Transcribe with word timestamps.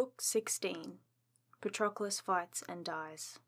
Book 0.00 0.22
16 0.22 0.94
Patroclus 1.60 2.22
Fights 2.22 2.62
and 2.66 2.86
Dies. 2.86 3.38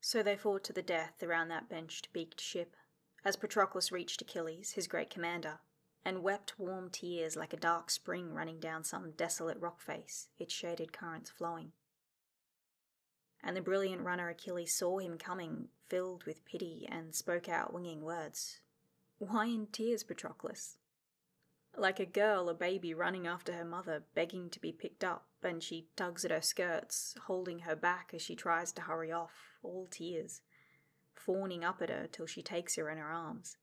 So 0.00 0.22
they 0.22 0.34
fought 0.34 0.64
to 0.64 0.72
the 0.72 0.80
death 0.80 1.22
around 1.22 1.48
that 1.48 1.68
benched 1.68 2.10
beaked 2.10 2.40
ship, 2.40 2.74
as 3.22 3.36
Patroclus 3.36 3.92
reached 3.92 4.22
Achilles, 4.22 4.70
his 4.70 4.86
great 4.86 5.10
commander, 5.10 5.58
and 6.06 6.22
wept 6.22 6.58
warm 6.58 6.88
tears 6.88 7.36
like 7.36 7.52
a 7.52 7.58
dark 7.58 7.90
spring 7.90 8.32
running 8.32 8.58
down 8.58 8.82
some 8.82 9.10
desolate 9.10 9.60
rock 9.60 9.82
face, 9.82 10.28
its 10.38 10.54
shaded 10.54 10.94
currents 10.94 11.28
flowing. 11.28 11.72
And 13.44 13.54
the 13.54 13.60
brilliant 13.60 14.00
runner 14.00 14.30
Achilles 14.30 14.72
saw 14.74 15.00
him 15.00 15.18
coming, 15.18 15.68
filled 15.90 16.24
with 16.24 16.46
pity, 16.46 16.88
and 16.90 17.14
spoke 17.14 17.46
out 17.46 17.74
winging 17.74 18.00
words. 18.00 18.60
Why 19.18 19.48
in 19.48 19.66
tears, 19.66 20.02
Patroclus? 20.02 20.78
Like 21.76 22.00
a 22.00 22.06
girl 22.06 22.50
or 22.50 22.54
baby 22.54 22.92
running 22.92 23.26
after 23.26 23.54
her 23.54 23.64
mother, 23.64 24.04
begging 24.14 24.50
to 24.50 24.60
be 24.60 24.72
picked 24.72 25.02
up, 25.02 25.26
and 25.42 25.62
she 25.62 25.88
tugs 25.96 26.24
at 26.24 26.30
her 26.30 26.42
skirts, 26.42 27.14
holding 27.26 27.60
her 27.60 27.74
back 27.74 28.10
as 28.12 28.20
she 28.20 28.36
tries 28.36 28.72
to 28.72 28.82
hurry 28.82 29.10
off, 29.10 29.56
all 29.62 29.88
tears, 29.90 30.42
fawning 31.14 31.64
up 31.64 31.80
at 31.80 31.88
her 31.88 32.06
till 32.10 32.26
she 32.26 32.42
takes 32.42 32.76
her 32.76 32.90
in 32.90 32.98
her 32.98 33.10
arms. 33.10 33.56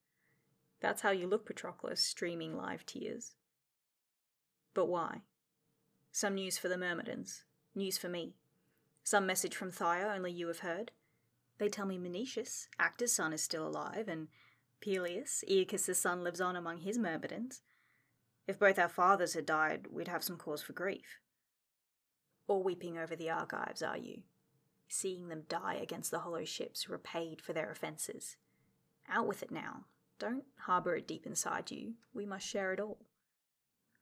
That's 0.81 1.01
how 1.01 1.11
you 1.11 1.27
look, 1.27 1.45
Patroclus, 1.45 2.03
streaming 2.03 2.55
live 2.55 2.85
tears. 2.85 3.35
But 4.73 4.87
why? 4.87 5.21
Some 6.11 6.35
news 6.35 6.57
for 6.57 6.67
the 6.67 6.77
Myrmidons, 6.77 7.43
news 7.75 7.97
for 7.97 8.09
me. 8.09 8.35
Some 9.03 9.25
message 9.25 9.55
from 9.55 9.71
Phthia 9.71 10.15
only 10.15 10.31
you 10.31 10.47
have 10.47 10.59
heard. 10.59 10.91
They 11.59 11.67
tell 11.67 11.85
me 11.85 11.97
Menoetius, 11.97 12.67
Actor's 12.79 13.11
son, 13.11 13.33
is 13.33 13.43
still 13.43 13.67
alive, 13.67 14.07
and 14.07 14.29
Peleus, 14.81 15.43
Aeacus' 15.47 15.99
son, 15.99 16.23
lives 16.23 16.39
on 16.39 16.55
among 16.55 16.79
his 16.79 16.97
Myrmidons. 16.97 17.61
If 18.49 18.57
both 18.57 18.79
our 18.79 18.89
fathers 18.89 19.35
had 19.35 19.45
died, 19.45 19.85
we'd 19.91 20.07
have 20.07 20.23
some 20.23 20.35
cause 20.35 20.63
for 20.63 20.73
grief. 20.73 21.19
Or 22.47 22.63
weeping 22.63 22.97
over 22.97 23.15
the 23.15 23.29
Argives, 23.29 23.83
are 23.83 23.95
you? 23.95 24.23
Seeing 24.87 25.27
them 25.27 25.43
die 25.47 25.75
against 25.75 26.09
the 26.09 26.17
hollow 26.17 26.45
ships 26.45 26.89
repaid 26.89 27.43
for 27.43 27.53
their 27.53 27.69
offences. 27.69 28.37
Out 29.07 29.27
with 29.27 29.43
it 29.43 29.51
now. 29.51 29.85
Don't 30.17 30.45
harbour 30.61 30.95
it 30.95 31.07
deep 31.07 31.27
inside 31.27 31.69
you. 31.69 31.93
We 32.11 32.25
must 32.25 32.47
share 32.47 32.73
it 32.73 32.79
all. 32.79 33.05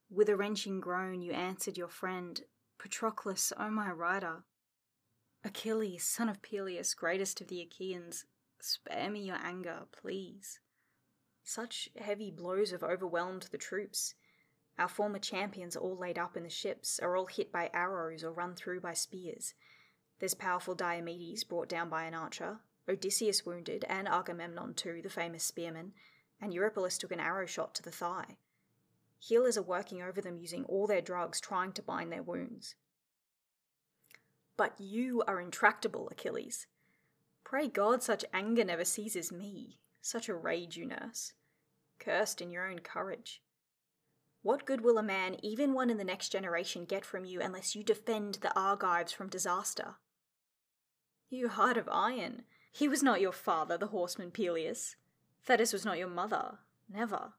With 0.10 0.30
a 0.30 0.38
wrenching 0.38 0.80
groan, 0.80 1.22
you 1.22 1.34
answered 1.34 1.78
your 1.78 1.90
friend, 1.90 2.40
Patroclus, 2.80 3.52
O 3.60 3.70
my 3.70 3.92
rider. 3.92 4.44
Achilles, 5.44 6.06
son 6.06 6.30
of 6.30 6.42
Peleus, 6.42 6.94
greatest 6.94 7.42
of 7.42 7.50
the 7.50 7.60
Achaeans, 7.60 8.24
spare 8.62 9.10
me 9.10 9.24
your 9.24 9.40
anger, 9.44 9.88
please. 9.92 10.62
Such 11.44 11.90
heavy 12.00 12.32
blows 12.32 12.72
have 12.72 12.82
overwhelmed 12.82 13.50
the 13.52 13.58
troops. 13.58 14.16
Our 14.78 14.88
former 14.88 15.20
champions 15.20 15.76
all 15.76 15.96
laid 15.96 16.20
up 16.20 16.38
in 16.38 16.44
the 16.44 16.50
ships, 16.50 17.00
are 17.00 17.16
all 17.18 17.26
hit 17.26 17.52
by 17.52 17.72
arrows 17.74 18.24
or 18.24 18.32
run 18.32 18.56
through 18.56 18.82
by 18.82 18.94
spears. 18.94 19.54
There's 20.20 20.34
powerful 20.34 20.76
Diomedes 20.76 21.44
brought 21.44 21.70
down 21.70 21.90
by 21.90 22.04
an 22.04 22.14
archer, 22.14 22.60
Odysseus 22.88 23.46
wounded, 23.46 23.86
and 23.90 24.08
Agamemnon 24.08 24.76
too, 24.76 25.02
the 25.02 25.10
famous 25.10 25.44
spearman, 25.44 25.94
and 26.40 26.54
Eurypylus 26.54 26.98
took 26.98 27.12
an 27.12 27.20
arrow 27.20 27.46
shot 27.46 27.74
to 27.76 27.84
the 27.84 27.92
thigh. 27.92 28.38
Healers 29.20 29.58
are 29.58 29.64
working 29.64 30.02
over 30.02 30.22
them 30.22 30.38
using 30.38 30.64
all 30.66 30.86
their 30.86 31.02
drugs, 31.02 31.42
trying 31.42 31.74
to 31.74 31.82
bind 31.82 32.12
their 32.12 32.22
wounds. 32.22 32.76
But 34.56 34.80
you 34.80 35.24
are 35.28 35.42
intractable, 35.42 36.08
Achilles. 36.10 36.68
Pray 37.44 37.68
God 37.68 38.04
such 38.04 38.26
anger 38.34 38.64
never 38.64 38.86
seizes 38.86 39.32
me, 39.32 39.80
such 40.02 40.30
a 40.30 40.36
rage 40.36 40.78
you 40.78 40.86
nurse. 40.86 41.34
Cursed 42.00 42.42
in 42.42 42.52
your 42.52 42.70
own 42.70 42.80
courage. 42.80 43.42
What 44.48 44.64
good 44.64 44.80
will 44.80 44.98
a 44.98 45.04
man, 45.04 45.36
even 45.44 45.74
one 45.74 45.90
in 45.90 45.98
the 45.98 46.06
next 46.06 46.30
generation, 46.30 46.86
get 46.86 47.04
from 47.04 47.26
you 47.26 47.42
unless 47.42 47.76
you 47.76 47.84
defend 47.84 48.36
the 48.36 48.58
Argives 48.58 49.12
from 49.12 49.28
disaster? 49.28 49.96
You 51.30 51.50
heart 51.50 51.76
of 51.76 51.90
iron! 51.92 52.44
He 52.72 52.88
was 52.88 53.04
not 53.04 53.20
your 53.20 53.34
father, 53.34 53.78
the 53.78 53.88
horseman 53.88 54.32
Peleus. 54.32 54.96
Thetis 55.44 55.74
was 55.74 55.84
not 55.84 55.98
your 55.98 56.08
mother, 56.08 56.60
never. 56.88 57.34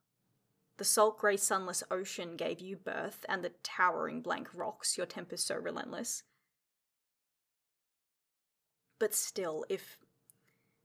The 0.76 0.84
salt 0.84 1.16
grey 1.16 1.38
sunless 1.38 1.82
ocean 1.90 2.36
gave 2.36 2.60
you 2.60 2.76
birth, 2.76 3.24
and 3.26 3.42
the 3.42 3.52
towering 3.62 4.20
blank 4.20 4.50
rocks, 4.54 4.98
your 4.98 5.06
tempers 5.06 5.42
so 5.42 5.56
relentless. 5.56 6.24
But 8.98 9.14
still, 9.14 9.64
if 9.70 9.96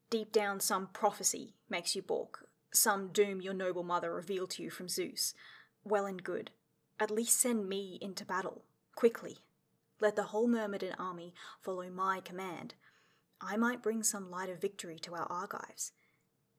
deep 0.09 0.31
down 0.31 0.61
some 0.61 0.87
prophecy 0.87 1.55
makes 1.69 1.97
you 1.97 2.01
balk, 2.01 2.47
some 2.71 3.09
doom 3.09 3.41
your 3.41 3.53
noble 3.53 3.83
mother 3.83 4.13
revealed 4.13 4.51
to 4.51 4.63
you 4.63 4.69
from 4.69 4.87
Zeus, 4.87 5.33
well 5.83 6.05
and 6.05 6.23
good. 6.23 6.51
At 6.99 7.11
least 7.11 7.39
send 7.39 7.67
me 7.67 7.97
into 8.01 8.25
battle, 8.25 8.63
quickly. 8.95 9.39
Let 9.99 10.15
the 10.15 10.23
whole 10.23 10.47
Myrmidon 10.47 10.93
army 10.99 11.33
follow 11.61 11.89
my 11.89 12.19
command. 12.19 12.75
I 13.41 13.57
might 13.57 13.83
bring 13.83 14.03
some 14.03 14.29
light 14.31 14.49
of 14.49 14.61
victory 14.61 14.99
to 14.99 15.15
our 15.15 15.27
Argives. 15.29 15.91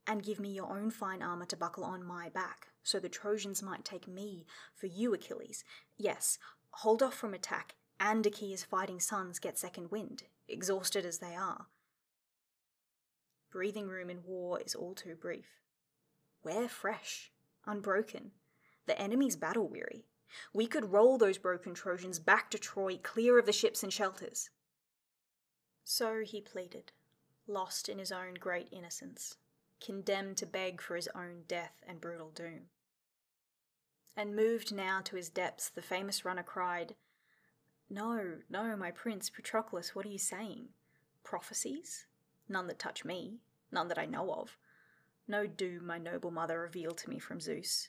And 0.07 0.23
give 0.23 0.39
me 0.39 0.51
your 0.51 0.71
own 0.71 0.91
fine 0.91 1.23
armour 1.23 1.47
to 1.47 1.57
buckle 1.57 1.85
on 1.85 2.05
my 2.05 2.29
back, 2.29 2.69
so 2.83 2.99
the 2.99 3.09
Trojans 3.09 3.63
might 3.63 3.85
take 3.85 4.07
me 4.07 4.45
for 4.75 4.87
you, 4.87 5.15
Achilles. 5.15 5.65
Yes, 5.97 6.39
hold 6.71 7.03
off 7.03 7.15
from 7.15 7.33
attack, 7.33 7.75
and 7.99 8.27
Achaea's 8.27 8.65
fighting 8.65 9.01
sons 9.01 9.39
get 9.39 9.59
second 9.59 9.91
wind, 9.91 10.25
exhausted 10.47 11.07
as 11.07 11.19
they 11.19 11.35
are. 11.35 11.67
Breathing 13.51 13.89
room 13.89 14.11
in 14.11 14.25
war 14.27 14.61
is 14.61 14.75
all 14.75 14.95
too 14.95 15.15
brief. 15.15 15.47
We're 16.43 16.69
fresh, 16.69 17.31
unbroken, 17.65 18.33
the 18.87 19.01
enemy's 19.01 19.37
battle 19.37 19.69
weary. 19.69 20.05
We 20.53 20.67
could 20.67 20.93
roll 20.93 21.17
those 21.17 21.39
broken 21.39 21.75
Trojans 21.75 22.19
back 22.19 22.51
to 22.51 22.59
Troy, 22.59 22.99
clear 23.03 23.39
of 23.39 23.47
the 23.47 23.53
ships 23.53 23.83
and 23.83 23.93
shelters. 23.93 24.51
So 25.85 26.23
he 26.25 26.41
pleaded, 26.41 26.93
lost 27.47 27.89
in 27.89 27.99
his 27.99 28.11
own 28.11 28.35
great 28.35 28.69
innocence, 28.73 29.37
condemned 29.81 30.37
to 30.39 30.47
beg 30.47 30.81
for 30.81 30.97
his 30.97 31.09
own 31.15 31.43
death 31.47 31.83
and 31.87 32.01
brutal 32.01 32.31
doom. 32.31 32.63
And 34.17 34.37
moved 34.37 34.73
now 34.73 35.01
to 35.03 35.17
his 35.17 35.29
depths, 35.29 35.69
the 35.69 35.83
famous 35.83 36.25
runner 36.25 36.43
cried, 36.43 36.95
No, 37.91 38.39
no, 38.49 38.77
my 38.77 38.91
prince, 38.91 39.31
Patroclus, 39.31 39.95
what 39.95 40.07
are 40.07 40.11
you 40.11 40.19
saying? 40.19 40.69
Prophecies? 41.23 42.07
None 42.49 42.67
that 42.69 42.79
touch 42.79 43.05
me, 43.05 43.39
none 43.73 43.89
that 43.89 43.99
I 43.99 44.07
know 44.07 44.33
of. 44.33 44.57
No 45.27 45.47
doom 45.47 45.87
my 45.87 45.99
noble 45.99 46.31
mother 46.31 46.61
revealed 46.61 46.99
to 46.99 47.11
me 47.11 47.19
from 47.19 47.41
Zeus 47.41 47.89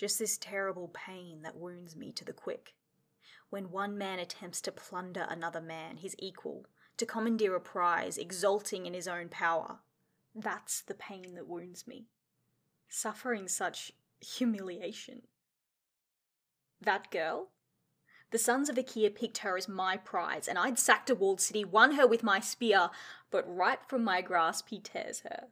just 0.00 0.18
this 0.18 0.38
terrible 0.38 0.88
pain 0.94 1.42
that 1.42 1.58
wounds 1.58 1.94
me 1.94 2.10
to 2.10 2.24
the 2.24 2.32
quick. 2.32 2.72
When 3.50 3.70
one 3.70 3.98
man 3.98 4.18
attempts 4.18 4.62
to 4.62 4.72
plunder 4.72 5.26
another 5.28 5.60
man, 5.60 5.98
his 5.98 6.16
equal, 6.18 6.64
to 6.96 7.04
commandeer 7.04 7.54
a 7.54 7.60
prize, 7.60 8.16
exulting 8.16 8.86
in 8.86 8.94
his 8.94 9.06
own 9.06 9.28
power, 9.28 9.80
that's 10.34 10.80
the 10.80 10.94
pain 10.94 11.34
that 11.34 11.46
wounds 11.46 11.86
me. 11.86 12.06
Suffering 12.88 13.46
such 13.46 13.92
humiliation. 14.20 15.20
That 16.80 17.10
girl? 17.10 17.48
The 18.30 18.38
sons 18.38 18.70
of 18.70 18.76
Achaea 18.76 19.14
picked 19.14 19.38
her 19.38 19.58
as 19.58 19.68
my 19.68 19.98
prize, 19.98 20.48
and 20.48 20.58
I'd 20.58 20.78
sacked 20.78 21.10
a 21.10 21.14
walled 21.14 21.42
city, 21.42 21.62
won 21.62 21.96
her 21.96 22.06
with 22.06 22.22
my 22.22 22.40
spear, 22.40 22.88
but 23.30 23.44
right 23.46 23.80
from 23.86 24.02
my 24.02 24.22
grasp 24.22 24.70
he 24.70 24.80
tears 24.80 25.20
her. 25.28 25.48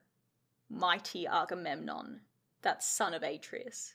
Mighty 0.71 1.27
Agamemnon, 1.27 2.23
that 2.63 2.83
son 2.83 3.13
of 3.13 3.23
Atreus 3.23 3.95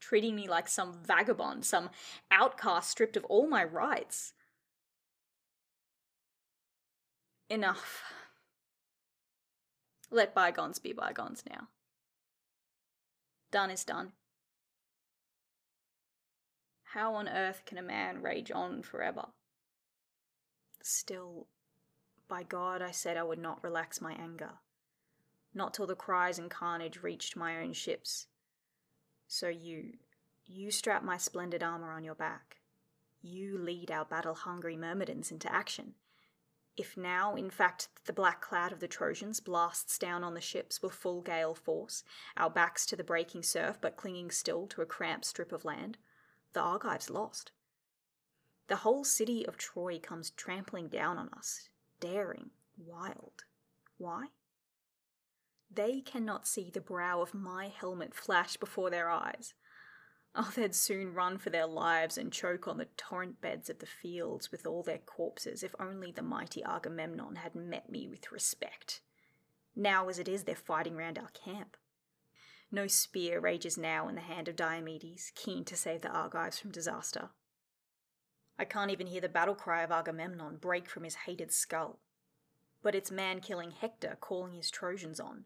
treating 0.00 0.36
me 0.36 0.48
like 0.48 0.68
some 0.68 0.92
vagabond, 0.92 1.64
some 1.64 1.90
outcast 2.30 2.90
stripped 2.90 3.16
of 3.16 3.24
all 3.26 3.48
my 3.48 3.64
rights. 3.64 4.32
Enough. 7.50 8.02
Let 10.10 10.34
bygones 10.34 10.78
be 10.78 10.92
bygones 10.92 11.42
now. 11.48 11.68
Done 13.50 13.70
is 13.70 13.84
done. 13.84 14.12
How 16.92 17.14
on 17.14 17.28
earth 17.28 17.62
can 17.66 17.76
a 17.76 17.82
man 17.82 18.22
rage 18.22 18.50
on 18.50 18.82
forever? 18.82 19.26
Still, 20.82 21.46
by 22.28 22.42
God, 22.42 22.80
I 22.80 22.92
said 22.92 23.16
I 23.16 23.22
would 23.24 23.38
not 23.38 23.62
relax 23.62 24.00
my 24.00 24.12
anger. 24.12 24.52
Not 25.54 25.74
till 25.74 25.86
the 25.86 25.94
cries 25.94 26.38
and 26.38 26.50
carnage 26.50 27.02
reached 27.02 27.36
my 27.36 27.58
own 27.58 27.74
ships 27.74 28.27
so 29.28 29.48
you, 29.48 29.92
you 30.46 30.70
strap 30.70 31.04
my 31.04 31.18
splendid 31.18 31.62
armor 31.62 31.92
on 31.92 32.02
your 32.02 32.14
back. 32.14 32.56
You 33.20 33.58
lead 33.58 33.90
our 33.90 34.06
battle 34.06 34.34
hungry 34.34 34.76
Myrmidons 34.76 35.30
into 35.30 35.52
action. 35.52 35.94
If 36.78 36.96
now, 36.96 37.34
in 37.34 37.50
fact, 37.50 37.88
the 38.06 38.12
black 38.12 38.40
cloud 38.40 38.72
of 38.72 38.80
the 38.80 38.88
Trojans 38.88 39.40
blasts 39.40 39.98
down 39.98 40.24
on 40.24 40.34
the 40.34 40.40
ships 40.40 40.80
with 40.80 40.94
full 40.94 41.20
gale 41.20 41.54
force, 41.54 42.04
our 42.36 42.48
backs 42.48 42.86
to 42.86 42.96
the 42.96 43.04
breaking 43.04 43.42
surf 43.42 43.78
but 43.80 43.96
clinging 43.96 44.30
still 44.30 44.66
to 44.68 44.80
a 44.82 44.86
cramped 44.86 45.26
strip 45.26 45.52
of 45.52 45.64
land, 45.64 45.98
the 46.52 46.60
Argives 46.60 47.10
lost. 47.10 47.50
The 48.68 48.76
whole 48.76 49.04
city 49.04 49.46
of 49.46 49.56
Troy 49.56 49.98
comes 49.98 50.30
trampling 50.30 50.88
down 50.88 51.18
on 51.18 51.28
us, 51.36 51.68
daring, 52.00 52.50
wild. 52.78 53.44
Why? 53.98 54.28
They 55.72 56.00
cannot 56.00 56.48
see 56.48 56.70
the 56.70 56.80
brow 56.80 57.20
of 57.20 57.34
my 57.34 57.68
helmet 57.68 58.14
flash 58.14 58.56
before 58.56 58.90
their 58.90 59.10
eyes. 59.10 59.54
Oh, 60.34 60.52
they'd 60.54 60.74
soon 60.74 61.14
run 61.14 61.38
for 61.38 61.50
their 61.50 61.66
lives 61.66 62.18
and 62.18 62.32
choke 62.32 62.68
on 62.68 62.78
the 62.78 62.88
torrent 62.96 63.40
beds 63.40 63.70
of 63.70 63.78
the 63.78 63.86
fields 63.86 64.50
with 64.50 64.66
all 64.66 64.82
their 64.82 64.98
corpses 64.98 65.62
if 65.62 65.74
only 65.78 66.12
the 66.12 66.22
mighty 66.22 66.62
Agamemnon 66.62 67.36
had 67.36 67.54
met 67.54 67.90
me 67.90 68.08
with 68.08 68.32
respect. 68.32 69.00
Now, 69.74 70.08
as 70.08 70.18
it 70.18 70.28
is, 70.28 70.44
they're 70.44 70.56
fighting 70.56 70.96
round 70.96 71.18
our 71.18 71.30
camp. 71.30 71.76
No 72.70 72.86
spear 72.86 73.40
rages 73.40 73.78
now 73.78 74.08
in 74.08 74.14
the 74.14 74.20
hand 74.20 74.48
of 74.48 74.56
Diomedes, 74.56 75.32
keen 75.34 75.64
to 75.64 75.76
save 75.76 76.02
the 76.02 76.08
Argives 76.08 76.58
from 76.58 76.70
disaster. 76.70 77.30
I 78.58 78.64
can't 78.64 78.90
even 78.90 79.06
hear 79.06 79.20
the 79.20 79.28
battle 79.28 79.54
cry 79.54 79.82
of 79.82 79.90
Agamemnon 79.90 80.56
break 80.56 80.88
from 80.88 81.04
his 81.04 81.14
hated 81.14 81.52
skull. 81.52 82.00
But 82.82 82.94
it's 82.94 83.10
man 83.10 83.40
killing 83.40 83.70
Hector 83.70 84.18
calling 84.20 84.52
his 84.52 84.70
Trojans 84.70 85.18
on, 85.20 85.44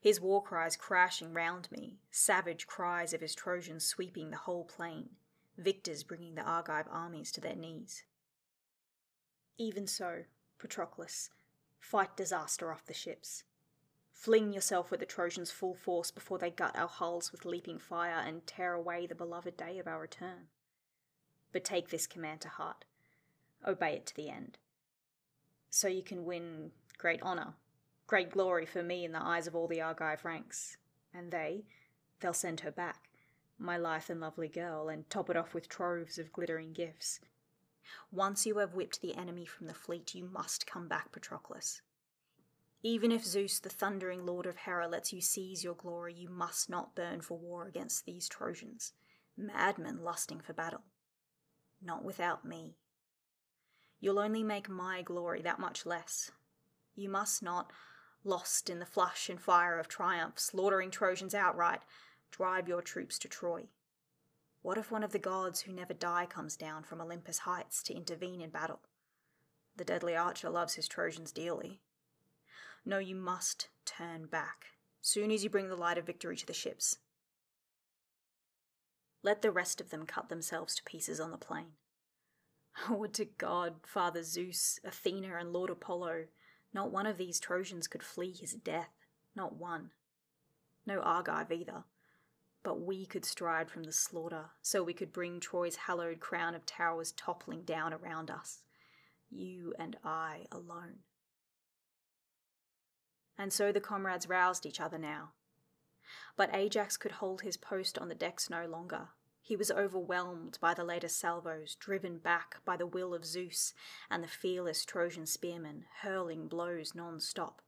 his 0.00 0.20
war 0.20 0.42
cries 0.42 0.76
crashing 0.76 1.34
round 1.34 1.70
me, 1.70 1.98
savage 2.10 2.66
cries 2.66 3.12
of 3.12 3.20
his 3.20 3.34
Trojans 3.34 3.84
sweeping 3.84 4.30
the 4.30 4.38
whole 4.38 4.64
plain, 4.64 5.10
victors 5.58 6.02
bringing 6.02 6.34
the 6.34 6.42
Argive 6.42 6.86
armies 6.90 7.30
to 7.32 7.40
their 7.40 7.54
knees. 7.54 8.04
Even 9.58 9.86
so, 9.86 10.24
Patroclus, 10.58 11.28
fight 11.78 12.16
disaster 12.16 12.72
off 12.72 12.86
the 12.86 12.94
ships. 12.94 13.44
Fling 14.10 14.54
yourself 14.54 14.90
with 14.90 15.00
the 15.00 15.06
Trojans' 15.06 15.50
full 15.50 15.74
force 15.74 16.10
before 16.10 16.38
they 16.38 16.50
gut 16.50 16.76
our 16.76 16.88
hulls 16.88 17.30
with 17.30 17.44
leaping 17.44 17.78
fire 17.78 18.22
and 18.26 18.46
tear 18.46 18.72
away 18.72 19.06
the 19.06 19.14
beloved 19.14 19.56
day 19.56 19.78
of 19.78 19.86
our 19.86 20.00
return. 20.00 20.48
But 21.52 21.64
take 21.64 21.90
this 21.90 22.06
command 22.06 22.40
to 22.42 22.48
heart. 22.48 22.86
Obey 23.66 23.96
it 23.96 24.06
to 24.06 24.16
the 24.16 24.30
end. 24.30 24.56
So 25.68 25.88
you 25.88 26.02
can 26.02 26.24
win 26.24 26.70
great 26.96 27.22
honour, 27.22 27.54
great 28.10 28.32
glory 28.32 28.66
for 28.66 28.82
me 28.82 29.04
in 29.04 29.12
the 29.12 29.22
eyes 29.22 29.46
of 29.46 29.54
all 29.54 29.68
the 29.68 29.80
Argive 29.80 30.24
ranks. 30.24 30.76
And 31.14 31.30
they, 31.30 31.62
they'll 32.18 32.32
send 32.32 32.58
her 32.60 32.72
back, 32.72 33.08
my 33.56 33.78
lithe 33.78 34.10
and 34.10 34.20
lovely 34.20 34.48
girl, 34.48 34.88
and 34.88 35.08
top 35.08 35.30
it 35.30 35.36
off 35.36 35.54
with 35.54 35.68
troves 35.68 36.18
of 36.18 36.32
glittering 36.32 36.72
gifts. 36.72 37.20
Once 38.10 38.44
you 38.46 38.58
have 38.58 38.74
whipped 38.74 39.00
the 39.00 39.16
enemy 39.16 39.46
from 39.46 39.68
the 39.68 39.74
fleet, 39.74 40.12
you 40.12 40.24
must 40.24 40.66
come 40.66 40.88
back, 40.88 41.12
Patroclus. 41.12 41.82
Even 42.82 43.12
if 43.12 43.24
Zeus, 43.24 43.60
the 43.60 43.68
thundering 43.68 44.26
lord 44.26 44.46
of 44.46 44.56
Hera, 44.56 44.88
lets 44.88 45.12
you 45.12 45.20
seize 45.20 45.62
your 45.62 45.74
glory, 45.74 46.12
you 46.12 46.28
must 46.28 46.68
not 46.68 46.96
burn 46.96 47.20
for 47.20 47.38
war 47.38 47.68
against 47.68 48.06
these 48.06 48.28
Trojans, 48.28 48.92
madmen 49.36 50.02
lusting 50.02 50.40
for 50.40 50.52
battle. 50.52 50.82
Not 51.80 52.04
without 52.04 52.44
me. 52.44 52.74
You'll 54.00 54.18
only 54.18 54.42
make 54.42 54.68
my 54.68 55.00
glory 55.00 55.42
that 55.42 55.60
much 55.60 55.86
less. 55.86 56.32
You 56.96 57.08
must 57.08 57.40
not, 57.40 57.70
lost 58.24 58.68
in 58.68 58.78
the 58.78 58.86
flush 58.86 59.28
and 59.28 59.40
fire 59.40 59.78
of 59.78 59.88
triumph, 59.88 60.38
slaughtering 60.38 60.90
Trojans 60.90 61.34
outright, 61.34 61.80
drive 62.30 62.68
your 62.68 62.82
troops 62.82 63.18
to 63.20 63.28
Troy. 63.28 63.68
What 64.62 64.78
if 64.78 64.90
one 64.90 65.02
of 65.02 65.12
the 65.12 65.18
gods 65.18 65.62
who 65.62 65.72
never 65.72 65.94
die 65.94 66.26
comes 66.26 66.56
down 66.56 66.82
from 66.82 67.00
Olympus 67.00 67.38
heights 67.38 67.82
to 67.84 67.94
intervene 67.94 68.40
in 68.40 68.50
battle? 68.50 68.80
The 69.76 69.84
deadly 69.84 70.14
archer 70.14 70.50
loves 70.50 70.74
his 70.74 70.86
Trojans 70.86 71.32
dearly. 71.32 71.80
No, 72.84 72.98
you 72.98 73.14
must 73.14 73.68
turn 73.86 74.26
back, 74.26 74.66
soon 75.00 75.30
as 75.30 75.42
you 75.42 75.50
bring 75.50 75.68
the 75.68 75.76
light 75.76 75.98
of 75.98 76.06
victory 76.06 76.36
to 76.36 76.46
the 76.46 76.52
ships. 76.52 76.98
Let 79.22 79.42
the 79.42 79.50
rest 79.50 79.80
of 79.80 79.90
them 79.90 80.06
cut 80.06 80.28
themselves 80.28 80.74
to 80.74 80.82
pieces 80.84 81.20
on 81.20 81.30
the 81.30 81.38
plain. 81.38 81.72
Would 82.90 83.14
to 83.14 83.24
God, 83.24 83.74
Father 83.86 84.22
Zeus, 84.22 84.78
Athena, 84.84 85.36
and 85.36 85.52
Lord 85.52 85.70
Apollo, 85.70 86.26
not 86.72 86.92
one 86.92 87.06
of 87.06 87.18
these 87.18 87.40
Trojans 87.40 87.88
could 87.88 88.02
flee 88.02 88.32
his 88.32 88.52
death, 88.54 88.90
not 89.34 89.56
one. 89.56 89.90
No 90.86 91.00
Argive 91.00 91.52
either. 91.52 91.84
But 92.62 92.80
we 92.80 93.06
could 93.06 93.24
stride 93.24 93.70
from 93.70 93.84
the 93.84 93.92
slaughter, 93.92 94.50
so 94.60 94.82
we 94.82 94.92
could 94.92 95.12
bring 95.12 95.40
Troy's 95.40 95.76
hallowed 95.76 96.20
crown 96.20 96.54
of 96.54 96.66
towers 96.66 97.12
toppling 97.12 97.62
down 97.62 97.94
around 97.94 98.30
us. 98.30 98.60
You 99.30 99.74
and 99.78 99.96
I 100.04 100.46
alone. 100.52 100.98
And 103.38 103.52
so 103.52 103.72
the 103.72 103.80
comrades 103.80 104.28
roused 104.28 104.66
each 104.66 104.80
other 104.80 104.98
now. 104.98 105.30
But 106.36 106.54
Ajax 106.54 106.96
could 106.96 107.12
hold 107.12 107.40
his 107.40 107.56
post 107.56 107.98
on 107.98 108.08
the 108.08 108.14
decks 108.14 108.50
no 108.50 108.66
longer. 108.66 109.08
He 109.50 109.56
was 109.56 109.72
overwhelmed 109.72 110.58
by 110.60 110.74
the 110.74 110.84
latest 110.84 111.18
salvos, 111.18 111.74
driven 111.74 112.18
back 112.18 112.64
by 112.64 112.76
the 112.76 112.86
will 112.86 113.12
of 113.12 113.24
Zeus 113.24 113.74
and 114.08 114.22
the 114.22 114.28
fearless 114.28 114.84
Trojan 114.84 115.26
spearmen, 115.26 115.86
hurling 116.02 116.46
blows 116.46 116.94
non 116.94 117.18
stop, 117.18 117.60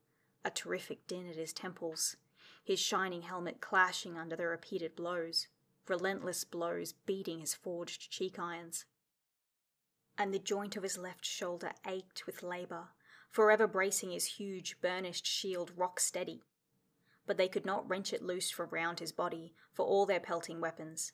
a 0.45 0.51
terrific 0.53 1.09
din 1.09 1.29
at 1.29 1.35
his 1.35 1.53
temples, 1.53 2.15
his 2.63 2.79
shining 2.79 3.23
helmet 3.23 3.61
clashing 3.61 4.17
under 4.17 4.37
the 4.37 4.47
repeated 4.47 4.95
blows, 4.95 5.49
relentless 5.89 6.45
blows 6.45 6.93
beating 6.93 7.41
his 7.41 7.53
forged 7.53 8.13
cheek 8.13 8.39
irons. 8.39 8.85
And 10.17 10.33
the 10.33 10.39
joint 10.39 10.77
of 10.77 10.85
his 10.85 10.97
left 10.97 11.25
shoulder 11.25 11.73
ached 11.85 12.27
with 12.27 12.45
labour 12.45 12.91
forever 13.29 13.67
bracing 13.67 14.13
his 14.13 14.37
huge, 14.37 14.81
burnished 14.81 15.27
shield 15.27 15.73
rock 15.77 15.99
steady. 15.99 16.45
But 17.27 17.39
they 17.39 17.49
could 17.49 17.67
not 17.67 17.91
wrench 17.91 18.13
it 18.13 18.23
loose 18.23 18.53
from 18.53 18.71
round 18.71 19.01
his 19.01 19.11
body 19.11 19.57
for 19.73 19.85
all 19.85 20.07
their 20.07 20.21
pelting 20.21 20.61
weapons. 20.61 21.13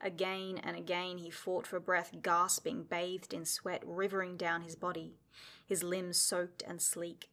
Again 0.00 0.58
and 0.62 0.76
again 0.76 1.18
he 1.18 1.30
fought 1.30 1.66
for 1.66 1.78
breath, 1.78 2.14
gasping, 2.22 2.84
bathed 2.84 3.34
in 3.34 3.44
sweat, 3.44 3.82
rivering 3.84 4.36
down 4.36 4.62
his 4.62 4.74
body, 4.74 5.18
his 5.66 5.82
limbs 5.82 6.18
soaked 6.18 6.62
and 6.66 6.80
sleek. 6.80 7.28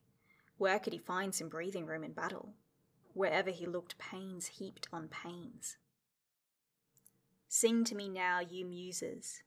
Where 0.57 0.79
could 0.79 0.93
he 0.93 0.99
find 0.99 1.33
some 1.33 1.49
breathing 1.49 1.85
room 1.85 2.03
in 2.03 2.11
battle? 2.11 2.55
Wherever 3.13 3.51
he 3.51 3.65
looked, 3.65 3.97
pains 3.97 4.47
heaped 4.47 4.87
on 4.91 5.07
pains. 5.07 5.77
Sing 7.47 7.85
to 7.85 7.95
me 7.95 8.09
now, 8.09 8.39
you 8.41 8.65
muses, 8.65 9.41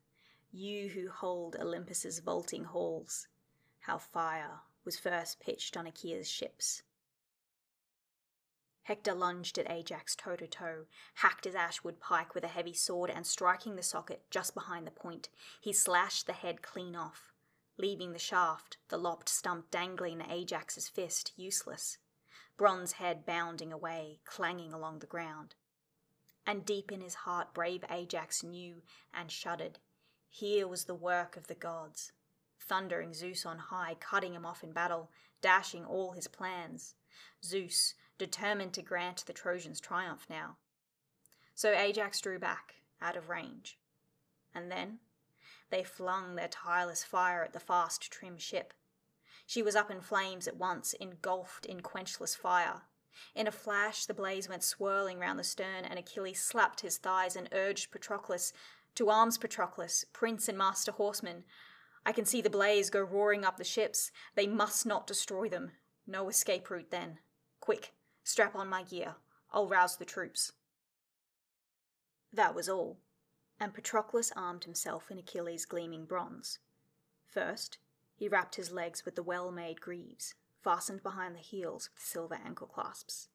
you 0.51 0.89
who 0.89 1.11
hold 1.11 1.57
Olympus's 1.61 2.21
vaulting 2.21 2.65
halls, 2.65 3.29
how 3.81 3.99
fire, 3.99 4.61
was 4.85 4.99
first 4.99 5.41
pitched 5.41 5.77
on 5.77 5.87
Achaea's 5.87 6.29
ships. 6.29 6.83
Hector 8.83 9.15
lunged 9.15 9.59
at 9.59 9.71
Ajax 9.71 10.17
toe 10.17 10.37
to 10.37 10.47
toe, 10.47 10.87
hacked 11.15 11.45
his 11.45 11.55
ashwood 11.55 12.01
pike 12.01 12.35
with 12.35 12.45
a 12.45 12.49
heavy 12.49 12.73
sword, 12.73 13.11
and 13.11 13.27
striking 13.27 13.77
the 13.77 13.83
socket 13.83 14.23
just 14.31 14.55
behind 14.55 14.87
the 14.87 14.91
point, 14.91 15.29
he 15.61 15.73
slashed 15.73 16.27
the 16.27 16.33
head 16.33 16.63
clean 16.63 16.97
off, 16.97 17.33
leaving 17.77 18.13
the 18.13 18.19
shaft, 18.19 18.79
the 18.89 18.97
lopped 18.97 19.29
stump 19.29 19.71
dangling 19.71 20.21
in 20.21 20.31
Ajax's 20.31 20.89
fist, 20.89 21.33
useless, 21.37 21.99
bronze 22.57 22.93
head 22.93 23.25
bounding 23.25 23.73
away, 23.73 24.21
clanging 24.25 24.73
along 24.73 24.99
the 24.99 25.07
ground. 25.07 25.55
And 26.47 26.65
deep 26.65 26.91
in 26.91 27.01
his 27.01 27.15
heart, 27.15 27.55
brave 27.55 27.85
Ajax 27.91 28.43
knew 28.43 28.83
and 29.15 29.31
shuddered. 29.31 29.79
Here 30.29 30.67
was 30.67 30.85
the 30.85 30.95
work 30.95 31.37
of 31.37 31.47
the 31.47 31.55
gods 31.55 32.13
thundering 32.71 33.13
Zeus 33.13 33.45
on 33.45 33.59
high, 33.59 33.97
cutting 33.99 34.35
him 34.35 34.47
off 34.47 34.63
in 34.63 34.73
battle, 34.73 35.11
dashing 35.43 35.85
all 35.85 36.13
his 36.13 36.29
plans. 36.29 36.95
Zeus, 37.45 37.95
determined 38.21 38.73
to 38.75 38.83
grant 38.83 39.25
the 39.27 39.33
Trojans 39.33 39.81
triumph 39.81 40.27
now. 40.31 40.59
So 41.57 41.73
Ajax 41.73 42.21
drew 42.21 42.39
back, 42.39 42.75
out 43.03 43.17
of 43.17 43.29
range. 43.29 43.79
And 44.55 44.71
then 44.71 44.99
they 45.71 45.83
flung 45.83 46.37
their 46.37 46.49
tireless 46.49 47.03
fire 47.03 47.43
at 47.43 47.53
the 47.53 47.59
fast, 47.59 48.13
trim 48.13 48.39
ship. 48.39 48.73
She 49.47 49.63
was 49.63 49.75
up 49.75 49.91
in 49.91 50.01
flames 50.01 50.47
at 50.47 50.57
once, 50.57 50.93
engulfed 50.95 51.67
in 51.67 51.81
quenchless 51.81 52.37
fire. 52.37 52.83
In 53.35 53.49
a 53.49 53.53
flash, 53.53 54.07
the 54.07 54.15
blaze 54.15 54.49
went 54.49 54.63
swirling 54.63 55.19
round 55.19 55.39
the 55.39 55.45
stern, 55.45 55.85
and 55.85 55.99
Achilles 55.99 56.41
slapped 56.41 56.81
his 56.81 56.99
thighs 56.99 57.35
and 57.35 57.49
urged 57.53 57.91
Patroclus, 57.91 58.53
To 58.95 59.11
arms, 59.11 59.39
Patroclus, 59.39 60.05
prince 60.13 60.49
and 60.49 60.57
master 60.57 60.93
horseman, 60.93 61.45
I 62.05 62.13
can 62.13 62.25
see 62.25 62.41
the 62.41 62.51
blaze 62.51 62.91
go 62.91 63.01
roaring 63.01 63.45
up 63.45 63.57
the 63.57 63.65
ships. 63.65 64.11
They 64.35 64.47
must 64.47 64.87
not 64.87 65.07
destroy 65.07 65.49
them. 65.49 65.73
No 66.07 66.29
escape 66.29 66.71
route 66.71 66.91
then. 66.91 67.19
Quick, 67.61 67.93
strap 68.31 68.55
on 68.55 68.69
my 68.69 68.83
gear. 68.83 69.17
I'll 69.53 69.67
rouse 69.67 69.97
the 69.97 70.05
troops. 70.05 70.53
That 72.33 72.55
was 72.55 72.69
all, 72.69 72.99
and 73.59 73.75
Patroclus 73.75 74.33
armed 74.37 74.65
himself 74.65 75.11
in 75.11 75.19
Achilles' 75.19 75.67
gleaming 75.67 76.05
bronze. 76.05 76.59
First, 77.27 77.79
he 78.15 78.29
wrapped 78.29 78.55
his 78.55 78.71
legs 78.71 79.05
with 79.05 79.17
the 79.17 79.23
well 79.23 79.51
made 79.51 79.81
greaves, 79.81 80.35
fastened 80.63 81.03
behind 81.03 81.35
the 81.35 81.41
heels 81.41 81.91
with 81.93 82.05
silver 82.05 82.39
ankle 82.45 82.69
clasps. 82.69 83.29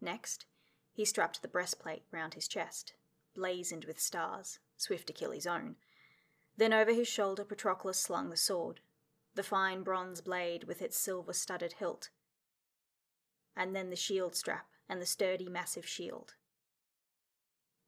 Next, 0.00 0.44
he 0.92 1.04
strapped 1.04 1.40
the 1.40 1.48
breastplate 1.48 2.02
round 2.10 2.34
his 2.34 2.48
chest, 2.48 2.92
blazoned 3.34 3.86
with 3.86 4.00
stars, 4.00 4.58
swift 4.76 5.08
Achilles' 5.08 5.46
own, 5.46 5.76
then 6.58 6.72
over 6.72 6.92
his 6.92 7.08
shoulder 7.08 7.44
Patroclus 7.44 7.98
slung 7.98 8.30
the 8.30 8.36
sword, 8.36 8.80
the 9.34 9.42
fine 9.42 9.82
bronze 9.82 10.20
blade 10.20 10.64
with 10.64 10.82
its 10.82 10.98
silver 10.98 11.32
studded 11.32 11.74
hilt, 11.74 12.10
and 13.56 13.74
then 13.74 13.90
the 13.90 13.96
shield 13.96 14.34
strap 14.34 14.66
and 14.88 15.00
the 15.00 15.06
sturdy 15.06 15.48
massive 15.48 15.86
shield. 15.86 16.34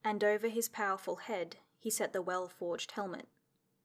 And 0.04 0.24
over 0.24 0.48
his 0.48 0.68
powerful 0.68 1.16
head 1.16 1.56
he 1.78 1.90
set 1.90 2.12
the 2.12 2.22
well 2.22 2.48
forged 2.48 2.92
helmet, 2.92 3.28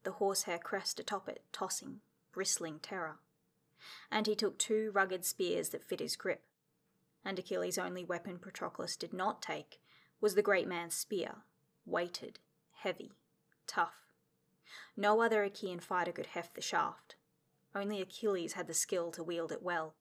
the 0.03 0.13
horsehair 0.13 0.59
crest 0.59 0.99
atop 0.99 1.29
it 1.29 1.43
tossing, 1.51 1.99
bristling 2.31 2.79
terror. 2.79 3.17
And 4.11 4.27
he 4.27 4.35
took 4.35 4.57
two 4.57 4.91
rugged 4.93 5.25
spears 5.25 5.69
that 5.69 5.83
fit 5.83 5.99
his 5.99 6.15
grip. 6.15 6.41
And 7.25 7.37
Achilles' 7.37 7.77
only 7.77 8.03
weapon 8.03 8.39
Patroclus 8.39 8.97
did 8.97 9.13
not 9.13 9.41
take 9.41 9.79
was 10.19 10.35
the 10.35 10.41
great 10.41 10.67
man's 10.67 10.95
spear, 10.95 11.43
weighted 11.85 12.39
heavy, 12.83 13.11
tough. 13.67 13.95
No 14.97 15.21
other 15.21 15.43
Achaean 15.43 15.79
fighter 15.79 16.11
could 16.11 16.27
heft 16.27 16.55
the 16.55 16.61
shaft. 16.61 17.15
Only 17.75 18.01
Achilles 18.01 18.53
had 18.53 18.67
the 18.67 18.73
skill 18.73 19.11
to 19.11 19.23
wield 19.23 19.51
it 19.51 19.61
well. 19.61 19.95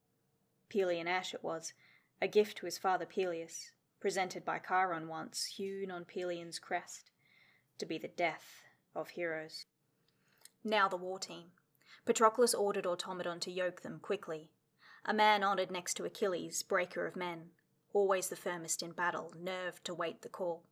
Pelian 0.72 1.06
ash 1.06 1.34
it 1.34 1.44
was, 1.44 1.74
a 2.22 2.26
gift 2.26 2.56
to 2.56 2.66
his 2.66 2.78
father 2.78 3.04
Peleus, 3.04 3.72
presented 4.00 4.42
by 4.42 4.58
Chiron 4.58 5.06
once, 5.06 5.44
hewn 5.44 5.90
on 5.90 6.06
Pelion's 6.06 6.58
crest, 6.58 7.10
to 7.76 7.84
be 7.84 7.98
the 7.98 8.08
death 8.08 8.62
of 8.94 9.10
heroes. 9.10 9.66
Now 10.64 10.88
the 10.88 10.96
war 10.96 11.18
team. 11.18 11.48
Patroclus 12.06 12.54
ordered 12.54 12.86
Automedon 12.86 13.38
to 13.40 13.50
yoke 13.50 13.82
them 13.82 14.00
quickly. 14.00 14.50
A 15.04 15.12
man 15.12 15.44
honoured 15.44 15.70
next 15.70 15.94
to 15.94 16.04
Achilles, 16.04 16.62
breaker 16.62 17.06
of 17.06 17.16
men, 17.16 17.50
always 17.92 18.28
the 18.28 18.36
firmest 18.36 18.82
in 18.82 18.92
battle, 18.92 19.34
nerved 19.38 19.84
to 19.84 19.94
wait 19.94 20.22
the 20.22 20.30
call. 20.30 20.62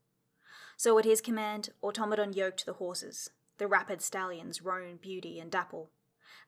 So 0.79 0.99
at 0.99 1.05
his 1.05 1.21
command, 1.21 1.71
Automedon 1.83 2.35
yoked 2.35 2.65
the 2.65 2.75
horses, 2.75 3.31
the 3.59 3.67
rapid 3.67 4.01
stallions 4.01 4.63
Roan, 4.63 4.97
Beauty, 4.97 5.39
and 5.39 5.51
Dapple, 5.51 5.91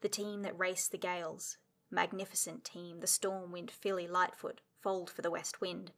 the 0.01 0.09
team 0.09 0.41
that 0.41 0.59
raced 0.59 0.91
the 0.91 0.97
gales, 0.99 1.59
magnificent 1.93 2.65
team, 2.65 3.01
the 3.01 3.07
storm 3.07 3.53
wind 3.53 3.71
filly 3.71 4.09
Lightfoot, 4.09 4.61
foaled 4.81 5.11
for 5.11 5.23
the 5.23 5.31
west 5.31 5.61
wind, 5.61 5.93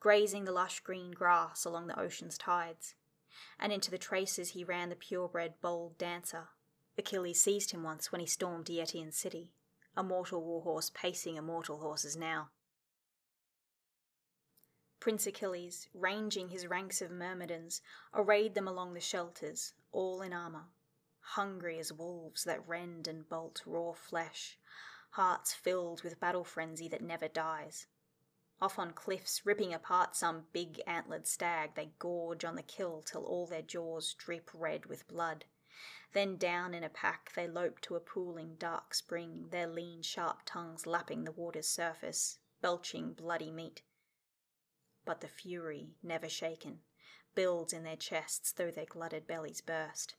grazing 0.00 0.44
the 0.44 0.52
lush 0.52 0.80
green 0.80 1.12
grass 1.12 1.64
along 1.64 1.86
the 1.86 1.98
ocean's 1.98 2.36
tides. 2.36 2.94
And 3.58 3.72
into 3.72 3.90
the 3.90 3.98
traces 3.98 4.50
he 4.50 4.64
ran 4.64 4.88
the 4.88 4.96
purebred 4.96 5.54
bold 5.60 5.98
dancer. 5.98 6.48
Achilles 6.96 7.40
seized 7.40 7.72
him 7.72 7.82
once 7.82 8.10
when 8.12 8.20
he 8.20 8.26
stormed 8.26 8.66
Eetion's 8.66 9.16
city, 9.16 9.50
a 9.96 10.02
mortal 10.02 10.42
warhorse 10.42 10.90
pacing 10.90 11.36
immortal 11.36 11.78
horses 11.78 12.16
now. 12.16 12.50
Prince 15.00 15.26
Achilles, 15.26 15.88
ranging 15.92 16.48
his 16.48 16.66
ranks 16.66 17.02
of 17.02 17.10
Myrmidons, 17.10 17.82
arrayed 18.14 18.54
them 18.54 18.66
along 18.66 18.94
the 18.94 19.00
shelters, 19.00 19.74
all 19.92 20.22
in 20.22 20.32
armour, 20.32 20.64
hungry 21.20 21.78
as 21.78 21.92
wolves 21.92 22.44
that 22.44 22.66
rend 22.66 23.06
and 23.06 23.28
bolt 23.28 23.62
raw 23.66 23.92
flesh, 23.92 24.58
hearts 25.14 25.52
filled 25.52 26.02
with 26.02 26.20
battle 26.20 26.44
frenzy 26.44 26.88
that 26.88 27.02
never 27.02 27.26
dies. 27.28 27.86
Off 28.60 28.78
on 28.78 28.92
cliffs, 28.92 29.44
ripping 29.44 29.74
apart 29.74 30.14
some 30.14 30.44
big 30.52 30.80
antlered 30.86 31.26
stag, 31.26 31.74
they 31.74 31.90
gorge 31.98 32.44
on 32.44 32.54
the 32.54 32.62
kill 32.62 33.02
till 33.02 33.24
all 33.24 33.46
their 33.46 33.62
jaws 33.62 34.14
drip 34.14 34.50
red 34.54 34.86
with 34.86 35.08
blood. 35.08 35.44
Then 36.12 36.36
down 36.36 36.72
in 36.72 36.84
a 36.84 36.88
pack 36.88 37.32
they 37.34 37.48
lope 37.48 37.80
to 37.80 37.96
a 37.96 38.00
pooling 38.00 38.54
dark 38.56 38.94
spring, 38.94 39.48
their 39.50 39.66
lean 39.66 40.02
sharp 40.02 40.42
tongues 40.46 40.86
lapping 40.86 41.24
the 41.24 41.32
water's 41.32 41.68
surface, 41.68 42.38
belching 42.62 43.12
bloody 43.12 43.50
meat 43.50 43.82
but 45.04 45.20
the 45.20 45.28
fury, 45.28 45.90
never 46.02 46.28
shaken, 46.28 46.80
builds 47.34 47.72
in 47.72 47.84
their 47.84 47.96
chests 47.96 48.52
though 48.52 48.70
their 48.70 48.86
glutted 48.86 49.26
bellies 49.26 49.60
burst. 49.60 50.14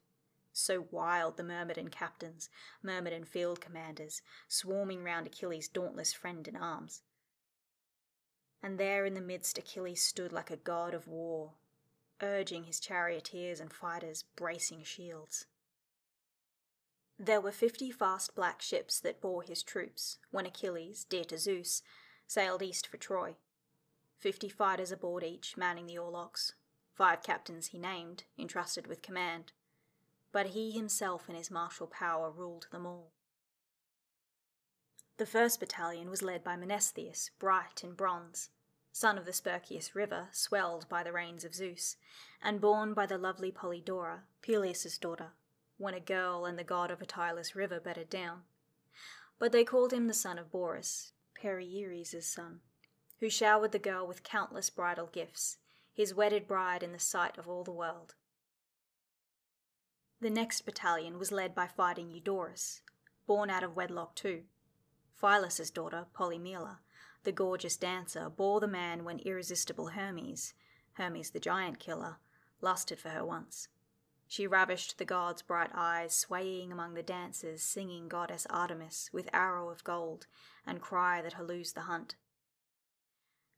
So 0.57 0.87
wild 0.89 1.35
the 1.35 1.43
Myrmidon 1.43 1.89
captains, 1.89 2.49
Myrmidon 2.81 3.25
field 3.25 3.59
commanders, 3.59 4.21
swarming 4.47 5.03
round 5.03 5.27
Achilles' 5.27 5.67
dauntless 5.67 6.13
friend 6.13 6.47
in 6.47 6.55
arms. 6.55 7.01
And 8.63 8.79
there 8.79 9.05
in 9.05 9.15
the 9.15 9.21
midst 9.21 9.57
Achilles 9.57 10.01
stood 10.01 10.31
like 10.31 10.49
a 10.49 10.55
god 10.55 10.93
of 10.93 11.09
war, 11.09 11.51
urging 12.21 12.63
his 12.63 12.79
charioteers 12.79 13.59
and 13.59 13.73
fighters, 13.73 14.23
bracing 14.37 14.83
shields. 14.83 15.45
There 17.19 17.41
were 17.41 17.51
fifty 17.51 17.91
fast 17.91 18.33
black 18.33 18.61
ships 18.61 19.01
that 19.01 19.19
bore 19.19 19.43
his 19.43 19.61
troops 19.61 20.19
when 20.31 20.45
Achilles, 20.45 21.03
dear 21.03 21.25
to 21.25 21.37
Zeus, 21.37 21.83
sailed 22.27 22.61
east 22.61 22.87
for 22.87 22.95
Troy. 22.95 23.35
Fifty 24.17 24.47
fighters 24.47 24.93
aboard 24.93 25.21
each, 25.21 25.57
manning 25.57 25.85
the 25.85 25.97
oarlocks. 25.97 26.53
Five 26.93 27.23
captains 27.23 27.67
he 27.67 27.77
named, 27.77 28.23
entrusted 28.39 28.87
with 28.87 29.01
command. 29.01 29.51
But 30.35 30.47
he 30.47 30.71
himself 30.71 31.29
in 31.29 31.35
his 31.35 31.49
martial 31.49 31.87
power 31.87 32.29
ruled 32.29 32.67
them 32.69 32.85
all. 32.85 33.13
The 35.15 35.25
first 35.25 35.61
battalion 35.61 36.09
was 36.09 36.21
led 36.21 36.43
by 36.43 36.57
Menestheus, 36.57 37.29
bright 37.39 37.85
in 37.85 37.93
bronze, 37.93 38.49
son 38.91 39.17
of 39.17 39.23
the 39.23 39.31
Spercheius 39.31 39.95
river, 39.95 40.27
swelled 40.33 40.89
by 40.89 41.03
the 41.03 41.13
rains 41.13 41.45
of 41.45 41.55
Zeus, 41.55 41.95
and 42.41 42.59
born 42.59 42.93
by 42.93 43.05
the 43.05 43.17
lovely 43.17 43.49
Polydora, 43.49 44.23
Peleus' 44.41 44.97
daughter, 44.97 45.31
when 45.77 45.93
a 45.93 46.01
girl 46.01 46.43
and 46.43 46.59
the 46.59 46.65
god 46.65 46.91
of 46.91 47.01
a 47.01 47.05
tireless 47.05 47.55
river 47.55 47.79
bedded 47.79 48.09
down. 48.09 48.43
But 49.39 49.53
they 49.53 49.63
called 49.63 49.93
him 49.93 50.07
the 50.07 50.13
son 50.13 50.37
of 50.37 50.51
Borus, 50.51 51.13
Perieres' 51.33 52.25
son 52.25 52.59
who 53.21 53.29
showered 53.29 53.71
the 53.71 53.79
girl 53.79 54.05
with 54.05 54.23
countless 54.23 54.69
bridal 54.69 55.07
gifts, 55.07 55.59
his 55.93 56.13
wedded 56.13 56.45
bride 56.45 56.83
in 56.83 56.91
the 56.91 56.99
sight 56.99 57.37
of 57.37 57.47
all 57.47 57.63
the 57.63 57.71
world. 57.71 58.15
The 60.21 60.29
next 60.29 60.61
battalion 60.61 61.19
was 61.19 61.31
led 61.31 61.53
by 61.53 61.67
fighting 61.67 62.09
Eudorus, 62.09 62.81
born 63.27 63.49
out 63.49 63.63
of 63.63 63.75
wedlock 63.75 64.15
too. 64.15 64.43
Phylus's 65.13 65.71
daughter, 65.71 66.07
Polymele, 66.13 66.77
the 67.23 67.31
gorgeous 67.31 67.75
dancer, 67.75 68.29
bore 68.29 68.59
the 68.59 68.67
man 68.67 69.03
when 69.03 69.19
irresistible 69.19 69.89
Hermes, 69.89 70.53
Hermes 70.93 71.31
the 71.31 71.39
giant 71.39 71.79
killer, 71.79 72.17
lusted 72.61 72.99
for 72.99 73.09
her 73.09 73.25
once. 73.25 73.67
She 74.27 74.47
ravished 74.47 74.97
the 74.97 75.05
god's 75.05 75.41
bright 75.41 75.71
eyes, 75.73 76.15
swaying 76.15 76.71
among 76.71 76.93
the 76.93 77.03
dancers, 77.03 77.61
singing 77.61 78.07
goddess 78.07 78.47
Artemis 78.49 79.09
with 79.13 79.29
arrow 79.33 79.69
of 79.69 79.83
gold 79.83 80.27
and 80.65 80.81
cry 80.81 81.21
that 81.21 81.33
halloos 81.33 81.73
the 81.73 81.81
hunt. 81.81 82.15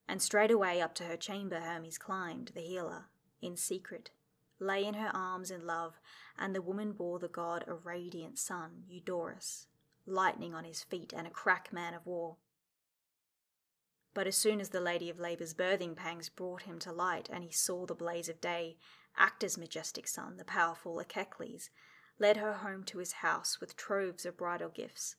And 0.07 0.21
straightway 0.21 0.79
up 0.79 0.93
to 0.95 1.05
her 1.05 1.17
chamber 1.17 1.59
Hermes 1.59 1.97
climbed, 1.97 2.51
the 2.53 2.61
healer, 2.61 3.05
in 3.41 3.55
secret, 3.55 4.11
lay 4.59 4.83
in 4.85 4.95
her 4.95 5.11
arms 5.13 5.51
in 5.51 5.65
love, 5.65 5.99
and 6.37 6.53
the 6.53 6.61
woman 6.61 6.91
bore 6.91 7.19
the 7.19 7.27
god 7.27 7.63
a 7.67 7.73
radiant 7.73 8.37
son, 8.39 8.83
Eudorus, 8.89 9.67
lightning 10.05 10.53
on 10.53 10.63
his 10.63 10.83
feet 10.83 11.13
and 11.15 11.27
a 11.27 11.31
crack 11.31 11.71
man 11.71 11.93
of 11.93 12.05
war. 12.05 12.37
But 14.13 14.25
as 14.25 14.35
soon 14.35 14.59
as 14.59 14.69
the 14.69 14.81
Lady 14.81 15.09
of 15.09 15.19
Labour's 15.19 15.53
birthing 15.53 15.95
pangs 15.95 16.29
brought 16.29 16.63
him 16.63 16.79
to 16.79 16.91
light, 16.91 17.29
and 17.31 17.43
he 17.43 17.51
saw 17.51 17.85
the 17.85 17.93
blaze 17.93 18.29
of 18.29 18.41
day, 18.41 18.77
Actor's 19.15 19.57
majestic 19.57 20.07
son, 20.07 20.37
the 20.37 20.45
powerful 20.45 20.99
Echecles, 20.99 21.69
led 22.17 22.37
her 22.37 22.53
home 22.53 22.83
to 22.85 22.97
his 22.97 23.11
house 23.13 23.59
with 23.59 23.75
troves 23.75 24.25
of 24.25 24.37
bridal 24.37 24.69
gifts, 24.69 25.15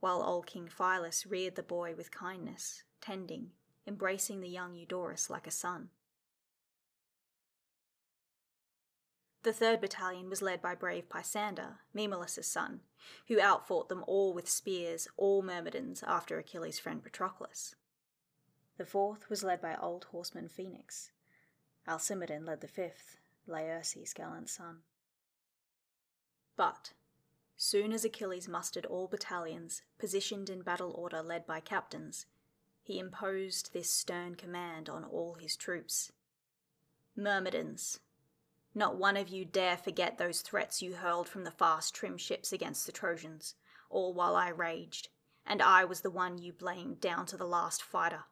while 0.00 0.22
old 0.22 0.46
King 0.46 0.68
Philus 0.68 1.26
reared 1.26 1.56
the 1.56 1.62
boy 1.62 1.94
with 1.94 2.10
kindness, 2.10 2.84
tending, 3.00 3.50
embracing 3.86 4.40
the 4.40 4.48
young 4.48 4.74
Eudorus 4.74 5.28
like 5.28 5.46
a 5.46 5.50
son. 5.50 5.90
The 9.42 9.52
third 9.52 9.80
battalion 9.80 10.28
was 10.28 10.42
led 10.42 10.60
by 10.60 10.74
brave 10.74 11.08
Pisander, 11.08 11.78
Maemalus' 11.94 12.44
son, 12.44 12.80
who 13.28 13.40
outfought 13.40 13.88
them 13.88 14.04
all 14.06 14.34
with 14.34 14.48
spears, 14.48 15.08
all 15.16 15.42
Myrmidons, 15.42 16.02
after 16.02 16.38
Achilles' 16.38 16.78
friend 16.78 17.02
Patroclus. 17.02 17.74
The 18.76 18.86
fourth 18.86 19.30
was 19.30 19.44
led 19.44 19.60
by 19.60 19.76
old 19.76 20.04
horseman 20.04 20.48
Phoenix. 20.48 21.12
Alcimedon 21.86 22.44
led 22.44 22.60
the 22.60 22.68
fifth, 22.68 23.16
Laerces' 23.46 24.12
gallant 24.12 24.50
son. 24.50 24.82
But, 26.56 26.92
soon 27.56 27.92
as 27.92 28.04
Achilles 28.04 28.48
mustered 28.48 28.86
all 28.86 29.08
battalions, 29.08 29.82
positioned 29.98 30.50
in 30.50 30.62
battle 30.62 30.92
order 30.92 31.22
led 31.22 31.46
by 31.46 31.60
captains, 31.60 32.26
he 32.82 32.98
imposed 32.98 33.72
this 33.72 33.90
stern 33.90 34.34
command 34.34 34.88
on 34.88 35.04
all 35.04 35.34
his 35.34 35.56
troops 35.56 36.10
Myrmidons, 37.14 38.00
not 38.74 38.96
one 38.96 39.16
of 39.16 39.28
you 39.28 39.44
dare 39.44 39.76
forget 39.76 40.18
those 40.18 40.40
threats 40.40 40.82
you 40.82 40.94
hurled 40.94 41.28
from 41.28 41.44
the 41.44 41.50
fast 41.50 41.94
trim 41.94 42.16
ships 42.16 42.52
against 42.52 42.86
the 42.86 42.92
Trojans, 42.92 43.54
all 43.90 44.12
while 44.12 44.36
I 44.36 44.50
raged, 44.50 45.08
and 45.46 45.62
I 45.62 45.84
was 45.84 46.02
the 46.02 46.10
one 46.10 46.38
you 46.38 46.52
blamed 46.52 47.00
down 47.00 47.26
to 47.26 47.36
the 47.36 47.46
last 47.46 47.82
fighter. 47.82 48.24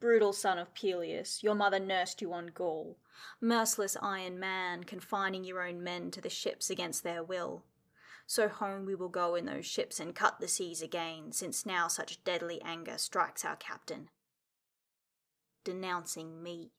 Brutal 0.00 0.32
son 0.32 0.58
of 0.58 0.74
Peleus, 0.74 1.42
your 1.42 1.54
mother 1.54 1.80
nursed 1.80 2.20
you 2.20 2.32
on 2.32 2.48
gall, 2.48 2.98
merciless 3.40 3.96
iron 4.02 4.38
man, 4.38 4.84
confining 4.84 5.44
your 5.44 5.66
own 5.66 5.82
men 5.82 6.10
to 6.10 6.20
the 6.20 6.28
ships 6.28 6.70
against 6.70 7.02
their 7.02 7.22
will. 7.22 7.64
So 8.26 8.48
home 8.48 8.86
we 8.86 8.94
will 8.94 9.08
go 9.08 9.34
in 9.34 9.44
those 9.44 9.66
ships 9.66 10.00
and 10.00 10.14
cut 10.14 10.40
the 10.40 10.48
seas 10.48 10.82
again, 10.82 11.32
since 11.32 11.66
now 11.66 11.88
such 11.88 12.22
deadly 12.24 12.60
anger 12.62 12.98
strikes 12.98 13.44
our 13.44 13.56
captain. 13.56 14.08
Denouncing 15.64 16.42
me. 16.42 16.72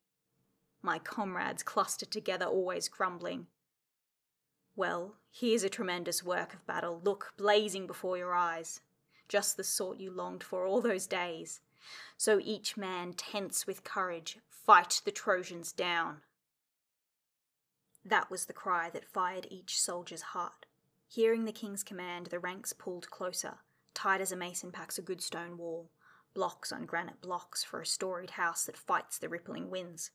My 0.86 1.00
comrades 1.00 1.63
clustered 1.63 2.12
together, 2.12 2.46
always 2.46 2.89
grumbling. 2.89 3.48
Well, 4.75 5.15
here's 5.32 5.63
a 5.63 5.70
tremendous 5.70 6.24
work 6.24 6.54
of 6.54 6.68
battle, 6.68 7.01
look, 7.04 7.34
blazing 7.38 7.88
before 7.88 8.20
your 8.20 8.36
eyes. 8.36 8.82
Just 9.27 9.58
the 9.58 9.63
sort 9.63 9.98
you 9.98 10.12
longed 10.12 10.44
for 10.44 10.68
all 10.68 10.82
those 10.82 11.08
days. 11.08 11.60
So 12.18 12.39
each 12.39 12.77
man 12.77 13.13
tense 13.13 13.65
with 13.65 13.84
courage, 13.84 14.38
fight 14.48 15.01
the 15.04 15.12
Trojans 15.12 15.72
down. 15.72 16.18
That 18.06 18.30
was 18.30 18.46
the 18.46 18.54
cry 18.54 18.92
that 18.92 19.12
fired 19.12 19.48
each 19.50 19.82
soldier's 19.82 20.22
heart. 20.22 20.68
Hearing 21.08 21.46
the 21.46 21.51
king's 21.51 21.84
command, 21.84 22.27
the 22.27 22.38
ranks 22.38 22.74
pulled 22.74 23.10
closer, 23.10 23.56
tight 23.96 24.22
as 24.22 24.32
a 24.32 24.36
mason 24.36 24.72
packs 24.72 25.00
a 25.00 25.01
good 25.01 25.24
stone 25.24 25.58
wall, 25.58 25.89
blocks 26.36 26.72
on 26.72 26.86
granite 26.86 27.22
blocks 27.22 27.63
for 27.63 27.82
a 27.82 27.88
storied 27.88 28.32
house 28.32 28.65
that 28.65 28.77
fights 28.77 29.18
the 29.18 29.30
rippling 29.30 29.72
winds. 29.72 30.12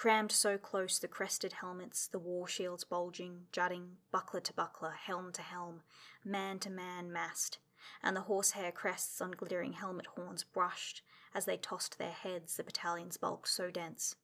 Crammed 0.00 0.32
so 0.32 0.56
close 0.56 0.98
the 0.98 1.08
crested 1.08 1.52
helmets, 1.52 2.06
the 2.06 2.18
war 2.18 2.48
shields 2.48 2.84
bulging, 2.84 3.42
jutting, 3.52 3.98
buckler 4.10 4.40
to 4.40 4.54
buckler, 4.54 4.92
helm 4.92 5.30
to 5.32 5.42
helm, 5.42 5.82
man 6.24 6.58
to 6.60 6.70
man 6.70 7.12
massed, 7.12 7.58
and 8.02 8.16
the 8.16 8.22
horsehair 8.22 8.72
crests 8.72 9.20
on 9.20 9.32
glittering 9.32 9.74
helmet 9.74 10.06
horns 10.16 10.42
brushed 10.42 11.02
as 11.34 11.44
they 11.44 11.58
tossed 11.58 11.98
their 11.98 12.12
heads, 12.12 12.56
the 12.56 12.64
battalion's 12.64 13.18
bulk 13.18 13.46
so 13.46 13.70
dense. 13.70 14.16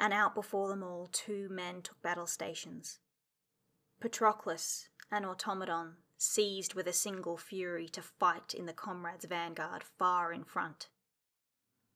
And 0.00 0.12
out 0.12 0.34
before 0.34 0.68
them 0.68 0.82
all, 0.82 1.08
two 1.12 1.46
men 1.48 1.82
took 1.82 2.02
battle 2.02 2.26
stations. 2.26 2.98
Patroclus, 4.00 4.88
and 5.12 5.24
Automedon, 5.24 5.92
seized 6.18 6.74
with 6.74 6.88
a 6.88 6.92
single 6.92 7.36
fury 7.36 7.88
to 7.90 8.02
fight 8.02 8.52
in 8.52 8.66
the 8.66 8.72
comrade's 8.72 9.26
vanguard 9.26 9.84
far 9.84 10.32
in 10.32 10.42
front. 10.42 10.88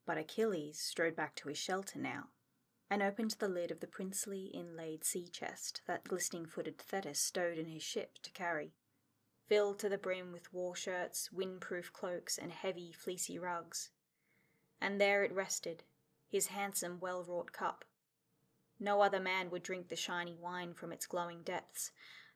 But 0.06 0.18
Achilles 0.18 0.78
strode 0.78 1.16
back 1.16 1.34
to 1.34 1.48
his 1.48 1.58
shelter 1.58 1.98
now, 1.98 2.28
and 2.90 3.02
opened 3.02 3.32
the 3.38 3.48
lid 3.48 3.70
of 3.70 3.80
the 3.80 3.86
princely 3.86 4.46
inlaid 4.46 5.04
sea 5.04 5.28
chest 5.28 5.82
that 5.86 6.04
glistening 6.04 6.46
footed 6.46 6.78
Thetis 6.78 7.18
stowed 7.18 7.58
in 7.58 7.66
his 7.66 7.82
ship 7.82 8.18
to 8.22 8.30
carry, 8.30 8.74
filled 9.48 9.78
to 9.80 9.88
the 9.88 9.98
brim 9.98 10.32
with 10.32 10.52
war 10.52 10.76
shirts, 10.76 11.30
windproof 11.34 11.92
cloaks, 11.92 12.38
and 12.38 12.52
heavy 12.52 12.92
fleecy 12.92 13.38
rugs. 13.38 13.90
And 14.80 15.00
there 15.00 15.24
it 15.24 15.32
rested, 15.32 15.84
his 16.28 16.48
handsome, 16.48 17.00
well 17.00 17.24
wrought 17.24 17.52
cup. 17.52 17.84
No 18.78 19.00
other 19.00 19.20
man 19.20 19.50
would 19.50 19.62
drink 19.62 19.88
the 19.88 19.96
shiny 19.96 20.34
wine 20.34 20.74
from 20.74 20.92
its 20.92 21.06
glowing 21.06 21.42
depths, 21.42 21.92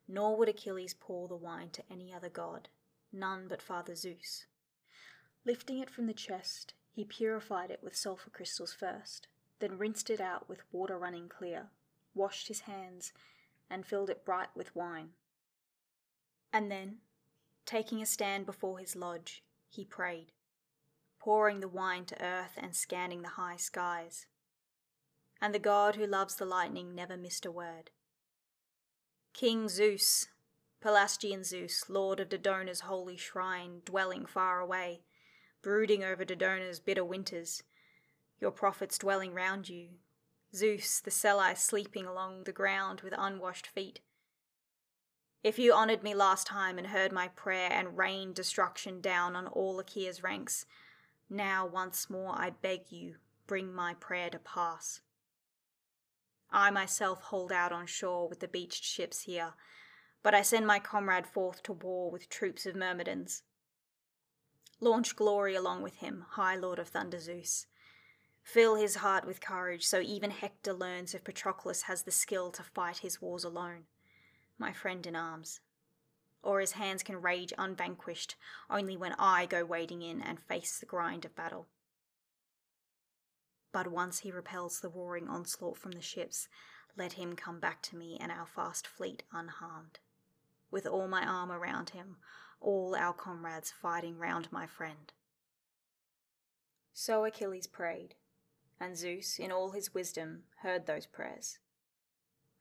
nor 0.09 0.37
would 0.37 0.49
Achilles 0.49 0.95
pour 0.95 1.29
the 1.29 1.37
wine 1.37 1.71
to 1.71 1.85
any 1.91 2.13
other 2.13 2.31
god, 2.31 2.69
none 3.13 3.47
but 3.47 3.63
Father 3.63 3.95
Zeus. 3.95 4.47
Lifting 5.45 5.79
it 5.79 5.91
from 5.91 6.07
the 6.07 6.15
chest, 6.15 6.75
he 6.91 7.05
purified 7.05 7.71
it 7.71 7.81
with 7.83 7.97
sulphur 7.97 8.31
crystals 8.31 8.73
first, 8.73 9.29
then 9.61 9.79
rinsed 9.79 10.11
it 10.11 10.21
out 10.21 10.49
with 10.49 10.65
water 10.73 10.99
running 10.99 11.29
clear, 11.29 11.69
washed 12.15 12.49
his 12.49 12.61
hands, 12.61 13.13
and 13.71 13.87
filled 13.87 14.11
it 14.11 14.25
bright 14.25 14.49
with 14.55 14.75
wine. 14.75 15.11
And 16.53 16.71
then, 16.71 16.99
taking 17.65 18.03
a 18.03 18.07
stand 18.07 18.47
before 18.47 18.79
his 18.79 18.97
lodge, 18.97 19.45
he 19.69 19.85
prayed, 19.85 20.33
pouring 21.21 21.61
the 21.61 21.69
wine 21.69 22.05
to 22.07 22.25
earth 22.25 22.55
and 22.57 22.75
scanning 22.75 23.23
the 23.23 23.29
high 23.29 23.57
skies. 23.57 24.27
And 25.41 25.55
the 25.55 25.61
god 25.61 25.95
who 25.95 26.07
loves 26.07 26.35
the 26.35 26.45
lightning 26.45 26.95
never 26.95 27.17
missed 27.17 27.47
a 27.47 27.53
word. 27.53 27.91
King 29.33 29.69
Zeus, 29.69 30.27
Pelasgian 30.83 31.45
Zeus, 31.45 31.89
lord 31.89 32.21
of 32.21 32.31
Dodona's 32.31 32.81
holy 32.81 33.17
shrine, 33.17 33.83
dwelling 33.85 34.27
far 34.27 34.61
away, 34.61 35.03
brooding 35.63 36.03
over 36.03 36.25
Dodona's 36.25 36.81
bitter 36.81 37.05
winters, 37.05 37.63
your 38.41 38.51
prophets 38.51 38.99
dwelling 38.99 39.35
round 39.35 39.69
you, 39.69 39.89
Zeus, 40.55 41.01
the 41.01 41.11
Selli 41.11 41.57
sleeping 41.57 42.07
along 42.07 42.45
the 42.45 42.53
ground 42.53 43.03
with 43.03 43.15
unwashed 43.17 43.67
feet. 43.67 44.01
If 45.43 45.59
you 45.59 45.73
honoured 45.73 46.03
me 46.03 46.15
last 46.15 46.47
time 46.47 46.77
and 46.77 46.89
heard 46.89 47.13
my 47.13 47.29
prayer 47.29 47.71
and 47.71 47.97
rained 47.97 48.35
destruction 48.35 49.01
down 49.01 49.37
on 49.37 49.47
all 49.47 49.79
Achaea's 49.79 50.23
ranks, 50.23 50.67
now 51.29 51.67
once 51.67 52.11
more 52.11 52.35
I 52.37 52.51
beg 52.51 52.91
you, 52.91 53.17
bring 53.47 53.73
my 53.73 53.95
prayer 53.95 54.29
to 54.31 54.39
pass. 54.39 55.01
I 56.51 56.71
myself 56.71 57.23
hold 57.23 57.53
out 57.53 57.73
on 57.73 57.87
shore 57.87 58.29
with 58.29 58.41
the 58.41 58.49
beached 58.49 58.85
ships 58.85 59.21
here, 59.21 59.55
but 60.23 60.35
I 60.35 60.43
send 60.43 60.67
my 60.67 60.79
comrade 60.79 61.27
forth 61.27 61.63
to 61.65 61.73
war 61.73 62.11
with 62.11 62.29
troops 62.29 62.67
of 62.67 62.75
Myrmidons. 62.75 63.43
Launch 64.81 65.15
glory 65.15 65.55
along 65.55 65.83
with 65.83 65.97
him, 65.97 66.27
High 66.31 66.57
Lord 66.57 66.79
of 66.79 66.89
Thunder 66.89 67.21
Zeus. 67.21 67.67
Fill 68.43 68.75
his 68.77 68.97
heart 68.97 69.27
with 69.27 69.41
courage, 69.41 69.85
so 69.87 70.01
even 70.01 70.31
Hector 70.31 70.73
learns 70.73 71.15
if 71.15 71.25
Patroclus 71.25 71.83
has 71.83 72.03
the 72.03 72.11
skill 72.11 72.51
to 72.53 72.63
fight 72.63 72.99
his 72.99 73.21
wars 73.21 73.45
alone, 73.45 73.85
my 74.59 74.73
friend 74.73 75.07
in 75.07 75.15
arms. 75.15 75.61
Or 76.43 76.61
his 76.61 76.73
hands 76.73 77.03
can 77.03 77.21
rage 77.21 77.53
unvanquished 77.59 78.35
only 78.69 78.97
when 78.97 79.15
I 79.19 79.47
go 79.47 79.65
wading 79.65 80.03
in 80.03 80.23
and 80.23 80.41
face 80.41 80.79
the 80.79 80.87
grind 80.87 81.25
of 81.25 81.37
battle. 81.37 81.67
But 83.73 83.89
once 83.89 84.21
he 84.21 84.33
repels 84.33 84.81
the 84.81 84.89
roaring 84.89 85.29
onslaught 85.29 85.79
from 85.79 85.93
the 85.93 86.03
ships, 86.03 86.49
let 86.97 87.13
him 87.13 87.37
come 87.37 87.61
back 87.61 87.83
to 87.83 87.97
me 87.97 88.19
and 88.21 88.33
our 88.33 88.47
fast 88.47 88.87
fleet 88.87 89.23
unharmed. 89.33 90.01
With 90.71 90.87
all 90.87 91.09
my 91.09 91.25
arm 91.25 91.53
around 91.53 91.91
him, 91.91 92.17
all 92.61 92.97
our 92.97 93.13
comrades 93.13 93.71
fighting 93.71 94.19
round 94.19 94.51
my 94.51 94.67
friend. 94.67 95.13
So 96.93 97.25
Achilles 97.25 97.67
prayed, 97.67 98.15
and 98.81 98.97
Zeus, 98.97 99.39
in 99.39 99.53
all 99.53 99.73
his 99.73 99.93
wisdom, 99.93 100.45
heard 100.63 100.87
those 100.87 101.07
prayers. 101.07 101.59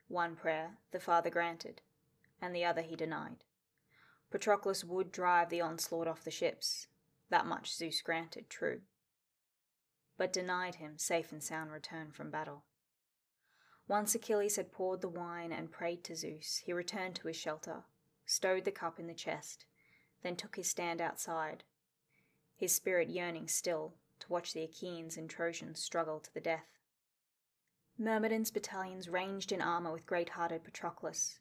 One 0.07 0.35
prayer 0.35 0.77
the 0.91 0.99
Father 0.99 1.29
granted, 1.29 1.81
and 2.41 2.53
the 2.53 2.65
other 2.65 2.81
he 2.81 2.95
denied. 2.95 3.43
Patroclus 4.29 4.83
would 4.83 5.11
drive 5.11 5.49
the 5.49 5.61
onslaught 5.61 6.07
off 6.07 6.23
the 6.23 6.31
ships, 6.31 6.87
that 7.29 7.45
much 7.45 7.73
Zeus 7.73 8.01
granted, 8.01 8.49
true, 8.49 8.81
but 10.17 10.33
denied 10.33 10.75
him 10.75 10.97
safe 10.97 11.31
and 11.31 11.41
sound 11.41 11.71
return 11.71 12.11
from 12.11 12.29
battle. 12.29 12.65
Once 13.87 14.13
Achilles 14.13 14.57
had 14.57 14.71
poured 14.71 15.01
the 15.01 15.07
wine 15.07 15.51
and 15.51 15.71
prayed 15.71 16.03
to 16.03 16.15
Zeus, 16.15 16.61
he 16.65 16.73
returned 16.73 17.15
to 17.15 17.27
his 17.27 17.37
shelter, 17.37 17.83
stowed 18.25 18.65
the 18.65 18.71
cup 18.71 18.99
in 18.99 19.07
the 19.07 19.13
chest, 19.13 19.65
then 20.21 20.35
took 20.35 20.57
his 20.57 20.69
stand 20.69 21.01
outside, 21.01 21.63
his 22.55 22.75
spirit 22.75 23.09
yearning 23.09 23.47
still 23.47 23.95
watch 24.29 24.53
the 24.53 24.63
Achaeans 24.63 25.17
and 25.17 25.29
Trojans 25.29 25.79
struggle 25.79 26.19
to 26.19 26.33
the 26.33 26.39
death. 26.39 26.77
Myrmidons' 27.97 28.51
battalions 28.51 29.09
ranged 29.09 29.51
in 29.51 29.61
armour 29.61 29.91
with 29.91 30.05
great 30.05 30.29
hearted 30.29 30.63
Patroclus. 30.63 31.39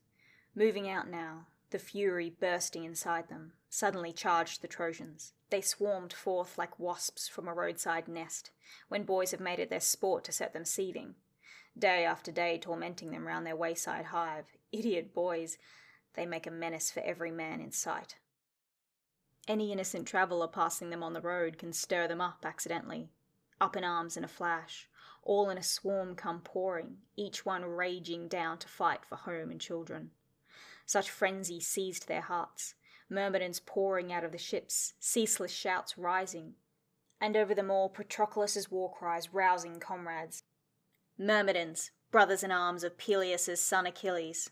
Moving 0.55 0.89
out 0.89 1.09
now, 1.09 1.47
the 1.71 1.79
fury 1.79 2.31
bursting 2.31 2.85
inside 2.85 3.29
them, 3.29 3.53
suddenly 3.69 4.13
charged 4.13 4.63
the 4.63 4.69
Trojans. 4.69 5.35
They 5.51 5.61
swarmed 5.61 6.13
forth 6.13 6.59
like 6.59 6.79
wasps 6.79 7.29
from 7.29 7.47
a 7.47 7.55
roadside 7.55 8.09
nest, 8.09 8.51
when 8.89 9.05
boys 9.05 9.31
have 9.31 9.41
made 9.41 9.59
it 9.59 9.71
their 9.71 9.81
sport 9.81 10.25
to 10.25 10.33
set 10.33 10.53
them 10.53 10.65
seething. 10.65 11.15
Day 11.79 12.05
after 12.05 12.33
day 12.33 12.59
tormenting 12.59 13.11
them 13.11 13.27
round 13.27 13.47
their 13.47 13.55
wayside 13.55 14.07
hive. 14.07 14.47
Idiot 14.73 15.15
boys! 15.15 15.59
They 16.15 16.27
make 16.27 16.47
a 16.47 16.51
menace 16.51 16.91
for 16.91 17.01
every 17.01 17.31
man 17.31 17.61
in 17.61 17.71
sight. 17.71 18.17
Any 19.49 19.73
innocent 19.73 20.07
traveller 20.07 20.47
passing 20.47 20.91
them 20.91 21.03
on 21.03 21.15
the 21.15 21.23
road 21.23 21.57
can 21.57 21.73
stir 21.73 22.07
them 22.07 22.21
up 22.21 22.45
accidentally, 22.45 23.09
up 23.59 23.77
in 23.77 23.83
arms 23.83 24.19
in 24.19 24.23
a 24.23 24.29
flash, 24.29 24.91
all 25.23 25.49
in 25.49 25.57
a 25.57 25.63
swarm 25.63 26.17
come 26.17 26.43
pouring, 26.43 26.99
each 27.17 27.47
one 27.47 27.65
raging 27.65 28.29
down 28.29 28.59
to 28.59 28.69
fight 28.69 29.07
for 29.07 29.17
home 29.17 29.51
and 29.51 29.59
children. 29.59 30.11
Such 30.85 31.09
frenzy 31.09 31.61
seized 31.61 32.09
their 32.09 32.21
hearts, 32.21 32.75
myrmidons 33.09 33.59
pouring 33.59 34.13
out 34.13 34.23
of 34.23 34.33
the 34.33 34.39
ships, 34.39 34.93
ceaseless 35.01 35.51
shouts 35.51 35.97
rising, 35.97 36.53
and 37.19 37.35
over 37.35 37.55
them 37.55 37.71
all 37.71 37.89
Patroclus's 37.89 38.71
war 38.71 38.93
cries 38.93 39.33
rousing 39.33 39.81
comrades. 39.81 40.43
Myrmidons, 41.17 41.91
brothers 42.11 42.43
in 42.43 42.53
arms 42.53 42.85
of 42.85 42.99
Peleus's 42.99 43.63
son 43.63 43.87
Achilles, 43.87 44.51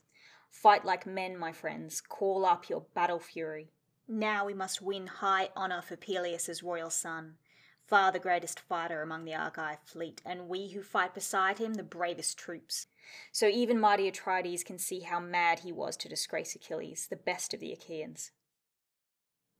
fight 0.49 0.87
like 0.87 1.05
men, 1.05 1.37
my 1.37 1.53
friends, 1.53 2.01
call 2.01 2.47
up 2.47 2.71
your 2.71 2.87
battle 2.95 3.21
fury. 3.21 3.73
Now 4.09 4.47
we 4.47 4.55
must 4.55 4.81
win 4.81 5.09
high 5.09 5.51
honour 5.57 5.83
for 5.83 5.97
Peleus's 5.97 6.63
royal 6.63 6.91
son, 6.91 7.39
far 7.87 8.13
the 8.13 8.21
greatest 8.21 8.61
fighter 8.61 9.03
among 9.03 9.25
the 9.25 9.35
Argive 9.35 9.81
fleet, 9.85 10.23
and 10.25 10.49
we 10.49 10.69
who 10.69 10.83
fight 10.83 11.13
beside 11.13 11.59
him 11.59 11.75
the 11.75 11.83
bravest 11.83 12.39
troops. 12.39 12.87
So 13.33 13.49
even 13.49 13.81
mighty 13.81 14.11
Atrides 14.11 14.65
can 14.65 14.79
see 14.79 15.01
how 15.01 15.19
mad 15.19 15.61
he 15.61 15.73
was 15.73 15.97
to 15.99 16.09
disgrace 16.09 16.55
Achilles, 16.55 17.09
the 17.09 17.17
best 17.17 17.53
of 17.53 17.59
the 17.59 17.73
Achaeans. 17.73 18.31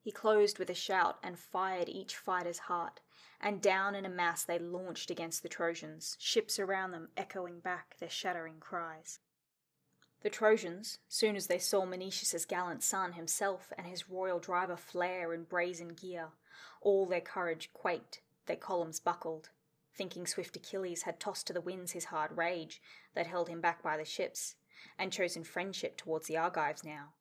He 0.01 0.13
closed 0.13 0.61
with 0.61 0.71
a 0.71 0.75
shout 0.75 1.19
and 1.25 1.37
fired 1.37 1.89
each 1.89 2.17
fighter's 2.17 2.61
heart, 2.61 3.01
and 3.41 3.61
down 3.61 3.97
in 3.97 4.07
a 4.07 4.09
mass 4.09 4.45
they 4.45 4.61
launched 4.61 5.11
against 5.11 5.43
the 5.43 5.49
Trojans, 5.49 6.17
ships 6.21 6.61
around 6.61 6.93
them 6.93 7.09
echoing 7.17 7.59
back 7.59 7.97
their 7.99 8.09
shattering 8.09 8.61
cries. 8.61 9.19
The 10.23 10.31
Trojans, 10.31 10.99
soon 11.09 11.37
as 11.37 11.47
they 11.47 11.59
saw 11.59 11.85
Menoetius' 11.85 12.47
gallant 12.47 12.83
son 12.83 13.13
himself 13.13 13.73
and 13.77 13.87
his 13.87 14.09
royal 14.09 14.39
driver 14.39 14.77
flare 14.77 15.33
in 15.33 15.45
brazen 15.45 15.89
gear, 15.89 16.29
all 16.81 17.07
their 17.07 17.21
courage 17.21 17.71
quaked, 17.73 18.23
their 18.47 18.57
columns 18.57 18.99
buckled, 18.99 19.51
thinking 19.95 20.27
swift 20.27 20.57
Achilles 20.57 21.03
had 21.03 21.21
tossed 21.21 21.47
to 21.47 21.53
the 21.53 21.61
winds 21.61 21.93
his 21.93 22.07
hard 22.07 22.37
rage 22.37 22.81
that 23.15 23.27
held 23.27 23.49
him 23.49 23.61
back 23.61 23.83
by 23.83 23.97
the 23.97 24.05
ships, 24.05 24.57
and 24.99 25.13
chosen 25.13 25.45
friendship 25.45 25.97
towards 25.97 26.27
the 26.27 26.37
Argives 26.37 26.85
now. 26.85 27.15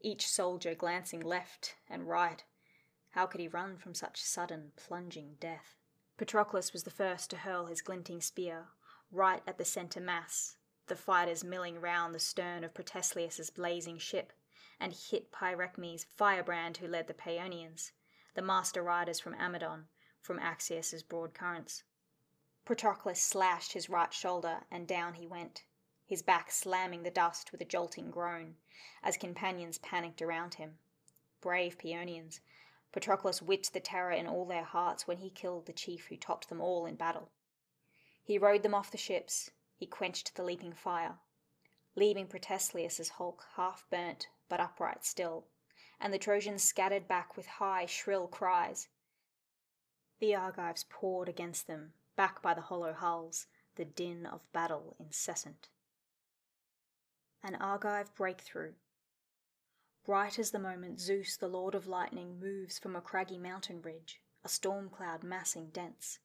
Each 0.00 0.28
soldier 0.28 0.74
glancing 0.74 1.20
left 1.20 1.76
and 1.88 2.08
right, 2.08 2.44
how 3.10 3.26
could 3.26 3.40
he 3.40 3.48
run 3.48 3.76
from 3.78 3.94
such 3.94 4.22
sudden, 4.22 4.72
plunging 4.76 5.36
death? 5.40 5.76
Patroclus 6.18 6.72
was 6.72 6.82
the 6.82 6.90
first 6.90 7.30
to 7.30 7.38
hurl 7.38 7.66
his 7.66 7.82
glinting 7.82 8.20
spear, 8.20 8.66
right 9.10 9.42
at 9.46 9.58
the 9.58 9.64
centre 9.64 10.00
mass, 10.00 10.56
the 10.86 10.96
fighters 10.96 11.42
milling 11.42 11.80
round 11.80 12.14
the 12.14 12.18
stern 12.18 12.64
of 12.64 12.74
Protesilaus's 12.74 13.50
blazing 13.50 13.98
ship, 13.98 14.32
and 14.78 14.92
hit 14.92 15.32
Pyraechmes' 15.32 16.06
firebrand 16.14 16.76
who 16.76 16.86
led 16.86 17.06
the 17.06 17.14
Paeonians, 17.14 17.92
the 18.34 18.42
master 18.42 18.82
riders 18.82 19.18
from 19.18 19.34
Amydon, 19.34 19.88
from 20.20 20.38
Axius's 20.38 21.02
broad 21.02 21.34
currents. 21.34 21.82
Patroclus 22.64 23.22
slashed 23.22 23.72
his 23.72 23.88
right 23.88 24.12
shoulder, 24.12 24.64
and 24.70 24.86
down 24.86 25.14
he 25.14 25.26
went, 25.26 25.64
his 26.04 26.22
back 26.22 26.50
slamming 26.50 27.02
the 27.02 27.10
dust 27.10 27.52
with 27.52 27.60
a 27.60 27.64
jolting 27.64 28.10
groan, 28.10 28.56
as 29.02 29.16
companions 29.16 29.78
panicked 29.78 30.22
around 30.22 30.54
him. 30.54 30.78
Brave 31.40 31.78
Paeonians, 31.78 32.40
Patroclus 32.92 33.42
whipped 33.42 33.72
the 33.72 33.80
terror 33.80 34.12
in 34.12 34.26
all 34.26 34.44
their 34.44 34.64
hearts 34.64 35.06
when 35.06 35.18
he 35.18 35.30
killed 35.30 35.66
the 35.66 35.72
chief 35.72 36.06
who 36.06 36.16
topped 36.16 36.48
them 36.48 36.60
all 36.60 36.86
in 36.86 36.96
battle. 36.96 37.30
He 38.22 38.38
rode 38.38 38.62
them 38.62 38.74
off 38.74 38.90
the 38.90 38.98
ships, 38.98 39.50
he 39.76 39.86
quenched 39.86 40.34
the 40.34 40.42
leaping 40.42 40.72
fire, 40.72 41.18
leaving 41.94 42.26
Protesilaus's 42.26 43.10
hulk 43.10 43.44
half 43.56 43.84
burnt 43.90 44.28
but 44.48 44.60
upright 44.60 45.04
still, 45.04 45.46
and 46.00 46.12
the 46.12 46.18
Trojans 46.18 46.62
scattered 46.62 47.06
back 47.06 47.36
with 47.36 47.46
high, 47.46 47.86
shrill 47.86 48.26
cries. 48.26 48.88
The 50.18 50.34
Argives 50.34 50.84
poured 50.88 51.28
against 51.28 51.66
them, 51.66 51.92
back 52.16 52.40
by 52.40 52.54
the 52.54 52.62
hollow 52.62 52.94
hulls, 52.94 53.46
the 53.76 53.84
din 53.84 54.24
of 54.24 54.50
battle 54.52 54.96
incessant. 54.98 55.68
An 57.42 57.54
Argive 57.54 58.14
breakthrough. 58.14 58.72
Bright 60.04 60.38
as 60.38 60.52
the 60.52 60.58
moment 60.58 61.00
Zeus, 61.00 61.36
the 61.36 61.48
lord 61.48 61.74
of 61.74 61.86
lightning, 61.86 62.40
moves 62.40 62.78
from 62.78 62.96
a 62.96 63.00
craggy 63.00 63.38
mountain 63.38 63.82
ridge, 63.82 64.20
a 64.44 64.48
storm 64.48 64.88
cloud 64.88 65.22
massing 65.22 65.70
dense, 65.70 66.20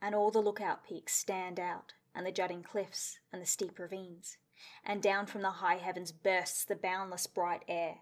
and 0.00 0.14
all 0.14 0.30
the 0.30 0.38
lookout 0.38 0.84
peaks 0.84 1.14
stand 1.14 1.60
out, 1.60 1.94
and 2.14 2.26
the 2.26 2.32
jutting 2.32 2.62
cliffs, 2.62 3.18
and 3.32 3.40
the 3.40 3.46
steep 3.46 3.78
ravines, 3.78 4.38
and 4.84 5.02
down 5.02 5.26
from 5.26 5.42
the 5.42 5.50
high 5.50 5.76
heavens 5.76 6.12
bursts 6.12 6.64
the 6.64 6.76
boundless 6.76 7.26
bright 7.26 7.64
air. 7.68 7.98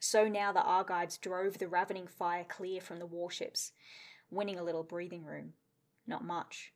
So 0.00 0.28
now 0.28 0.52
the 0.52 0.62
Argives 0.62 1.18
drove 1.18 1.58
the 1.58 1.68
ravening 1.68 2.06
fire 2.06 2.44
clear 2.44 2.80
from 2.80 2.98
the 2.98 3.06
warships, 3.06 3.72
winning 4.30 4.58
a 4.58 4.64
little 4.64 4.82
breathing 4.82 5.24
room. 5.24 5.54
Not 6.06 6.24
much. 6.24 6.72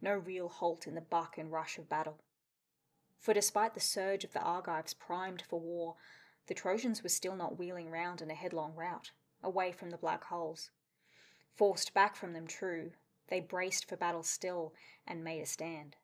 No 0.00 0.14
real 0.14 0.48
halt 0.48 0.86
in 0.86 0.94
the 0.94 1.00
buck 1.00 1.36
and 1.36 1.52
rush 1.52 1.76
of 1.78 1.88
battle. 1.88 2.22
For 3.18 3.34
despite 3.34 3.74
the 3.74 3.80
surge 3.80 4.24
of 4.24 4.32
the 4.32 4.40
Argives 4.40 4.94
primed 4.94 5.42
for 5.42 5.60
war, 5.60 5.96
the 6.46 6.54
Trojans 6.54 7.02
were 7.02 7.10
still 7.10 7.36
not 7.36 7.58
wheeling 7.58 7.90
round 7.90 8.22
in 8.22 8.30
a 8.30 8.34
headlong 8.34 8.74
rout, 8.74 9.10
away 9.42 9.72
from 9.72 9.90
the 9.90 9.98
black 9.98 10.24
holes. 10.24 10.70
Forced 11.54 11.92
back 11.92 12.16
from 12.16 12.32
them, 12.32 12.46
true, 12.46 12.92
they 13.30 13.40
braced 13.40 13.88
for 13.88 13.96
battle 13.96 14.22
still 14.22 14.74
and 15.06 15.24
made 15.24 15.40
a 15.40 15.46
stand. 15.46 15.96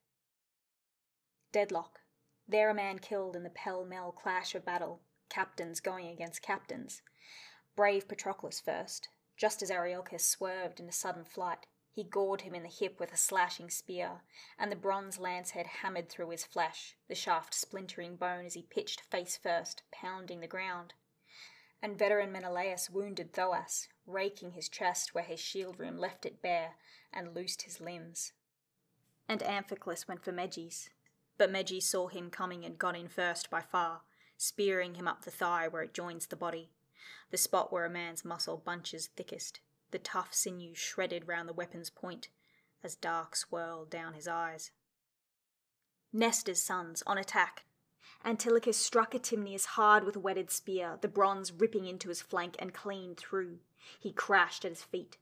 Deadlock. 1.52 2.00
There 2.48 2.70
a 2.70 2.74
man 2.74 3.00
killed 3.00 3.36
in 3.36 3.42
the 3.42 3.50
pell 3.50 3.84
mell 3.84 4.12
clash 4.12 4.54
of 4.54 4.64
battle, 4.64 5.00
captains 5.28 5.80
going 5.80 6.06
against 6.06 6.42
captains. 6.42 7.02
Brave 7.74 8.08
Patroclus 8.08 8.60
first, 8.60 9.08
just 9.36 9.62
as 9.62 9.70
Areiochus 9.70 10.20
swerved 10.20 10.80
in 10.80 10.88
a 10.88 10.92
sudden 10.92 11.24
flight, 11.24 11.66
he 11.90 12.04
gored 12.04 12.42
him 12.42 12.54
in 12.54 12.62
the 12.62 12.68
hip 12.68 13.00
with 13.00 13.12
a 13.12 13.16
slashing 13.16 13.70
spear, 13.70 14.22
and 14.58 14.70
the 14.70 14.76
bronze 14.76 15.18
lance 15.18 15.52
head 15.52 15.66
hammered 15.66 16.08
through 16.08 16.30
his 16.30 16.44
flesh, 16.44 16.94
the 17.08 17.14
shaft 17.14 17.54
splintering 17.54 18.16
bone 18.16 18.44
as 18.44 18.54
he 18.54 18.62
pitched 18.62 19.00
face 19.00 19.36
first, 19.36 19.82
pounding 19.90 20.40
the 20.40 20.46
ground. 20.46 20.94
And 21.82 21.98
veteran 21.98 22.32
Menelaus 22.32 22.90
wounded 22.90 23.32
Thoas, 23.32 23.88
raking 24.06 24.52
his 24.52 24.68
chest 24.68 25.14
where 25.14 25.24
his 25.24 25.40
shield 25.40 25.78
rim 25.78 25.98
left 25.98 26.26
it 26.26 26.42
bare, 26.42 26.74
and 27.12 27.34
loosed 27.34 27.62
his 27.62 27.80
limbs. 27.80 28.32
And 29.28 29.42
Amphiclus 29.42 30.06
went 30.06 30.22
for 30.22 30.32
Meges, 30.32 30.88
but 31.38 31.52
Meges 31.52 31.82
saw 31.82 32.08
him 32.08 32.30
coming 32.30 32.64
and 32.64 32.78
got 32.78 32.96
in 32.96 33.08
first 33.08 33.50
by 33.50 33.60
far, 33.60 34.02
spearing 34.36 34.94
him 34.94 35.08
up 35.08 35.24
the 35.24 35.30
thigh 35.30 35.68
where 35.68 35.82
it 35.82 35.94
joins 35.94 36.26
the 36.26 36.36
body 36.36 36.70
the 37.30 37.36
spot 37.36 37.72
where 37.72 37.84
a 37.84 37.90
man's 37.90 38.24
muscle 38.24 38.62
bunches 38.64 39.08
thickest, 39.08 39.60
the 39.90 39.98
tough 39.98 40.32
sinew 40.32 40.74
shredded 40.74 41.26
round 41.26 41.48
the 41.48 41.54
weapon's 41.54 41.90
point, 41.90 42.28
as 42.84 42.94
dark 42.94 43.34
swirled 43.34 43.90
down 43.90 44.14
his 44.14 44.28
eyes. 44.28 44.70
Nestor's 46.12 46.62
sons, 46.62 47.02
on 47.06 47.18
attack. 47.18 47.64
Antilochus 48.24 48.76
struck 48.76 49.14
Atymnius 49.14 49.64
hard 49.64 50.04
with 50.04 50.16
a 50.16 50.20
whetted 50.20 50.50
spear, 50.50 50.98
the 51.00 51.08
bronze 51.08 51.52
ripping 51.52 51.86
into 51.86 52.08
his 52.08 52.22
flank 52.22 52.56
and 52.58 52.72
clean 52.72 53.14
through. 53.14 53.58
He 53.98 54.12
crashed 54.12 54.64
at 54.64 54.70
his 54.70 54.82
feet. 54.82 55.18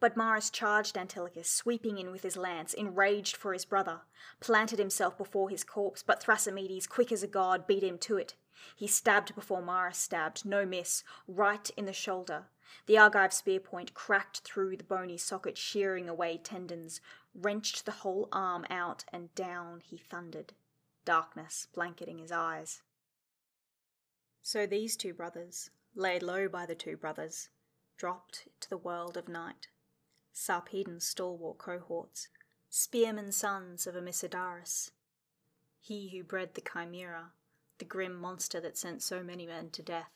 But 0.00 0.16
Maris 0.16 0.48
charged 0.48 0.96
Antilochus, 0.96 1.50
sweeping 1.50 1.98
in 1.98 2.10
with 2.10 2.22
his 2.22 2.36
lance, 2.36 2.72
enraged 2.72 3.36
for 3.36 3.52
his 3.52 3.64
brother, 3.64 4.02
planted 4.40 4.78
himself 4.78 5.18
before 5.18 5.50
his 5.50 5.64
corpse, 5.64 6.02
but 6.02 6.22
Thrasymedes, 6.22 6.88
quick 6.88 7.10
as 7.10 7.22
a 7.22 7.26
god, 7.26 7.66
beat 7.66 7.82
him 7.82 7.98
to 7.98 8.16
it. 8.16 8.34
He 8.76 8.86
stabbed 8.86 9.34
before 9.34 9.62
Maris 9.62 9.98
stabbed, 9.98 10.44
no 10.44 10.64
miss, 10.64 11.02
right 11.26 11.68
in 11.76 11.84
the 11.84 11.92
shoulder. 11.92 12.46
The 12.86 12.98
Argive 12.98 13.32
spear 13.32 13.60
point 13.60 13.94
cracked 13.94 14.40
through 14.40 14.76
the 14.76 14.84
bony 14.84 15.16
socket, 15.16 15.56
shearing 15.58 16.08
away 16.08 16.38
tendons, 16.38 17.00
wrenched 17.34 17.84
the 17.84 17.92
whole 17.92 18.28
arm 18.30 18.66
out, 18.70 19.04
and 19.12 19.34
down 19.34 19.80
he 19.80 19.96
thundered, 19.96 20.52
darkness 21.08 21.68
blanketing 21.72 22.18
his 22.18 22.30
eyes. 22.30 22.82
So 24.42 24.66
these 24.66 24.94
two 24.94 25.14
brothers, 25.14 25.70
laid 25.94 26.22
low 26.22 26.48
by 26.48 26.66
the 26.66 26.74
two 26.74 26.98
brothers, 26.98 27.48
dropped 27.96 28.46
to 28.60 28.68
the 28.68 28.76
world 28.76 29.16
of 29.16 29.26
night. 29.26 29.68
Sarpedon's 30.34 31.06
stalwart 31.06 31.56
cohorts, 31.56 32.28
spearmen 32.68 33.32
sons 33.32 33.86
of 33.86 33.94
Amisodarus. 33.94 34.90
He 35.80 36.10
who 36.10 36.22
bred 36.22 36.52
the 36.52 36.60
Chimera, 36.60 37.32
the 37.78 37.86
grim 37.86 38.14
monster 38.14 38.60
that 38.60 38.76
sent 38.76 39.02
so 39.02 39.22
many 39.22 39.46
men 39.46 39.70
to 39.70 39.82
death. 39.82 40.12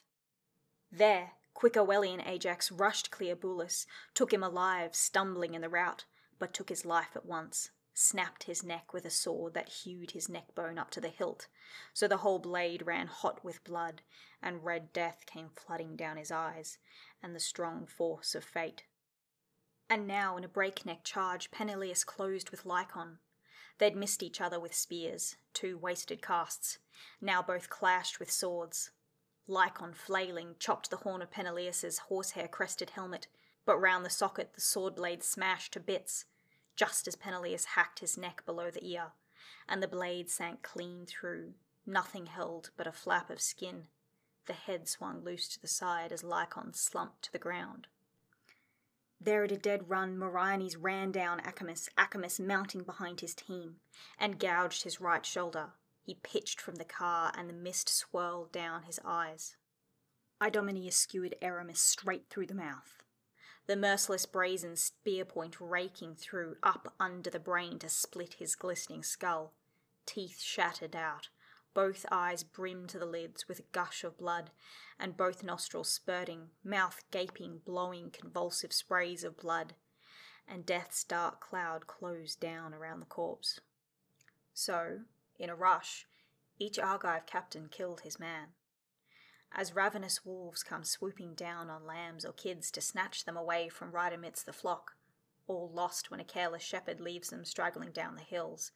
There, 0.92 1.30
quick 1.54 1.72
Oilean 1.72 2.22
Ajax 2.28 2.70
rushed 2.70 3.10
Cleobulus, 3.10 3.86
took 4.12 4.30
him 4.30 4.42
alive, 4.42 4.94
stumbling 4.94 5.54
in 5.54 5.62
the 5.62 5.70
rout, 5.70 6.04
but 6.38 6.52
took 6.52 6.68
his 6.68 6.84
life 6.84 7.16
at 7.16 7.24
once, 7.24 7.70
snapped 7.94 8.44
his 8.44 8.62
neck 8.62 8.92
with 8.92 9.04
a 9.04 9.10
sword 9.10 9.54
that 9.54 9.68
hewed 9.68 10.12
his 10.12 10.28
neck 10.28 10.54
bone 10.54 10.78
up 10.78 10.90
to 10.90 11.00
the 11.00 11.08
hilt, 11.08 11.48
so 11.92 12.08
the 12.08 12.18
whole 12.18 12.38
blade 12.38 12.86
ran 12.86 13.06
hot 13.06 13.44
with 13.44 13.64
blood, 13.64 14.02
and 14.42 14.64
red 14.64 14.92
death 14.92 15.24
came 15.26 15.50
flooding 15.54 15.96
down 15.96 16.16
his 16.16 16.30
eyes, 16.30 16.78
and 17.22 17.34
the 17.34 17.40
strong 17.40 17.86
force 17.86 18.34
of 18.34 18.44
fate 18.44 18.84
and 19.92 20.06
now, 20.06 20.38
in 20.38 20.44
a 20.44 20.48
breakneck 20.48 21.04
charge, 21.04 21.50
Peneleus 21.50 22.02
closed 22.02 22.48
with 22.48 22.64
Lycon. 22.64 23.18
They'd 23.76 23.94
missed 23.94 24.22
each 24.22 24.40
other 24.40 24.58
with 24.58 24.74
spears, 24.74 25.36
two 25.52 25.76
wasted 25.76 26.22
casts. 26.22 26.78
Now 27.20 27.42
both 27.42 27.68
clashed 27.68 28.18
with 28.18 28.30
swords. 28.30 28.90
Lycon, 29.46 29.92
flailing, 29.92 30.54
chopped 30.58 30.88
the 30.88 30.96
horn 30.96 31.20
of 31.20 31.30
Peneleus's 31.30 31.98
horsehair 32.08 32.48
crested 32.48 32.88
helmet, 32.88 33.26
but 33.66 33.76
round 33.76 34.02
the 34.02 34.08
socket 34.08 34.54
the 34.54 34.62
sword 34.62 34.94
blade 34.94 35.22
smashed 35.22 35.74
to 35.74 35.80
bits, 35.80 36.24
just 36.76 37.06
as 37.08 37.16
Peneleus 37.16 37.64
hacked 37.64 38.00
his 38.00 38.16
neck 38.16 38.44
below 38.44 38.70
the 38.70 38.86
ear, 38.86 39.12
and 39.68 39.82
the 39.82 39.88
blade 39.88 40.30
sank 40.30 40.62
clean 40.62 41.06
through, 41.06 41.54
nothing 41.86 42.26
held 42.26 42.70
but 42.76 42.86
a 42.86 42.92
flap 42.92 43.30
of 43.30 43.40
skin. 43.40 43.88
The 44.46 44.52
head 44.52 44.88
swung 44.88 45.22
loose 45.22 45.48
to 45.48 45.60
the 45.60 45.68
side 45.68 46.12
as 46.12 46.24
Lycon 46.24 46.74
slumped 46.74 47.22
to 47.22 47.32
the 47.32 47.38
ground. 47.38 47.86
There 49.20 49.44
at 49.44 49.52
a 49.52 49.56
dead 49.56 49.88
run, 49.88 50.18
Meriones 50.18 50.76
ran 50.76 51.12
down 51.12 51.38
Acamas, 51.40 51.88
Acamas 51.96 52.40
mounting 52.40 52.82
behind 52.82 53.20
his 53.20 53.34
team, 53.34 53.76
and 54.18 54.40
gouged 54.40 54.82
his 54.82 55.00
right 55.00 55.24
shoulder. 55.24 55.74
He 56.02 56.16
pitched 56.24 56.60
from 56.60 56.74
the 56.74 56.84
car, 56.84 57.32
and 57.36 57.48
the 57.48 57.54
mist 57.54 57.88
swirled 57.88 58.50
down 58.50 58.82
his 58.82 58.98
eyes. 59.04 59.54
Idomeneus 60.42 60.96
skewered 60.96 61.36
Erymas 61.40 61.76
straight 61.76 62.28
through 62.28 62.46
the 62.46 62.54
mouth, 62.54 63.04
the 63.66 63.76
merciless 63.76 64.26
brazen 64.26 64.76
spear 64.76 65.24
point 65.24 65.60
raking 65.60 66.14
through 66.16 66.56
up 66.62 66.94
under 66.98 67.30
the 67.30 67.38
brain 67.38 67.78
to 67.78 67.88
split 67.88 68.34
his 68.34 68.54
glistening 68.54 69.02
skull. 69.02 69.52
Teeth 70.04 70.40
shattered 70.40 70.96
out, 70.96 71.28
both 71.74 72.04
eyes 72.10 72.42
brimmed 72.42 72.88
to 72.90 72.98
the 72.98 73.06
lids 73.06 73.48
with 73.48 73.60
a 73.60 73.72
gush 73.72 74.04
of 74.04 74.18
blood, 74.18 74.50
and 74.98 75.16
both 75.16 75.42
nostrils 75.42 75.90
spurting, 75.90 76.48
mouth 76.64 77.02
gaping, 77.10 77.60
blowing 77.64 78.10
convulsive 78.10 78.72
sprays 78.72 79.24
of 79.24 79.38
blood, 79.38 79.74
and 80.46 80.66
death's 80.66 81.04
dark 81.04 81.40
cloud 81.40 81.86
closed 81.86 82.40
down 82.40 82.74
around 82.74 83.00
the 83.00 83.06
corpse. 83.06 83.60
So, 84.52 85.00
in 85.38 85.48
a 85.48 85.54
rush, 85.54 86.06
each 86.58 86.78
Argive 86.78 87.26
captain 87.26 87.68
killed 87.70 88.02
his 88.02 88.18
man. 88.18 88.48
As 89.54 89.74
ravenous 89.74 90.24
wolves 90.24 90.62
come 90.62 90.82
swooping 90.82 91.34
down 91.34 91.68
on 91.68 91.86
lambs 91.86 92.24
or 92.24 92.32
kids 92.32 92.70
to 92.70 92.80
snatch 92.80 93.24
them 93.24 93.36
away 93.36 93.68
from 93.68 93.92
right 93.92 94.12
amidst 94.12 94.46
the 94.46 94.52
flock, 94.52 94.96
all 95.46 95.70
lost 95.70 96.10
when 96.10 96.20
a 96.20 96.24
careless 96.24 96.62
shepherd 96.62 97.00
leaves 97.00 97.28
them 97.28 97.44
straggling 97.44 97.92
down 97.92 98.14
the 98.14 98.22
hills, 98.22 98.72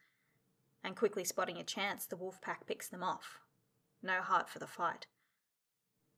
and 0.84 0.94
quickly 0.94 1.24
spotting 1.24 1.56
a 1.56 1.64
chance, 1.64 2.04
the 2.04 2.16
wolf 2.16 2.40
pack 2.42 2.66
picks 2.66 2.88
them 2.88 3.02
off. 3.02 3.40
No 4.02 4.20
heart 4.20 4.50
for 4.50 4.58
the 4.58 4.66
fight. 4.66 5.06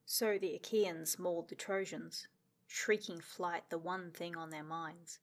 So 0.05 0.39
the 0.39 0.55
Achaeans 0.55 1.19
mauled 1.19 1.49
the 1.49 1.55
Trojans, 1.55 2.27
shrieking 2.67 3.21
flight 3.21 3.65
the 3.71 3.79
one 3.79 4.11
thing 4.11 4.37
on 4.37 4.51
their 4.51 4.65
minds. 4.65 5.21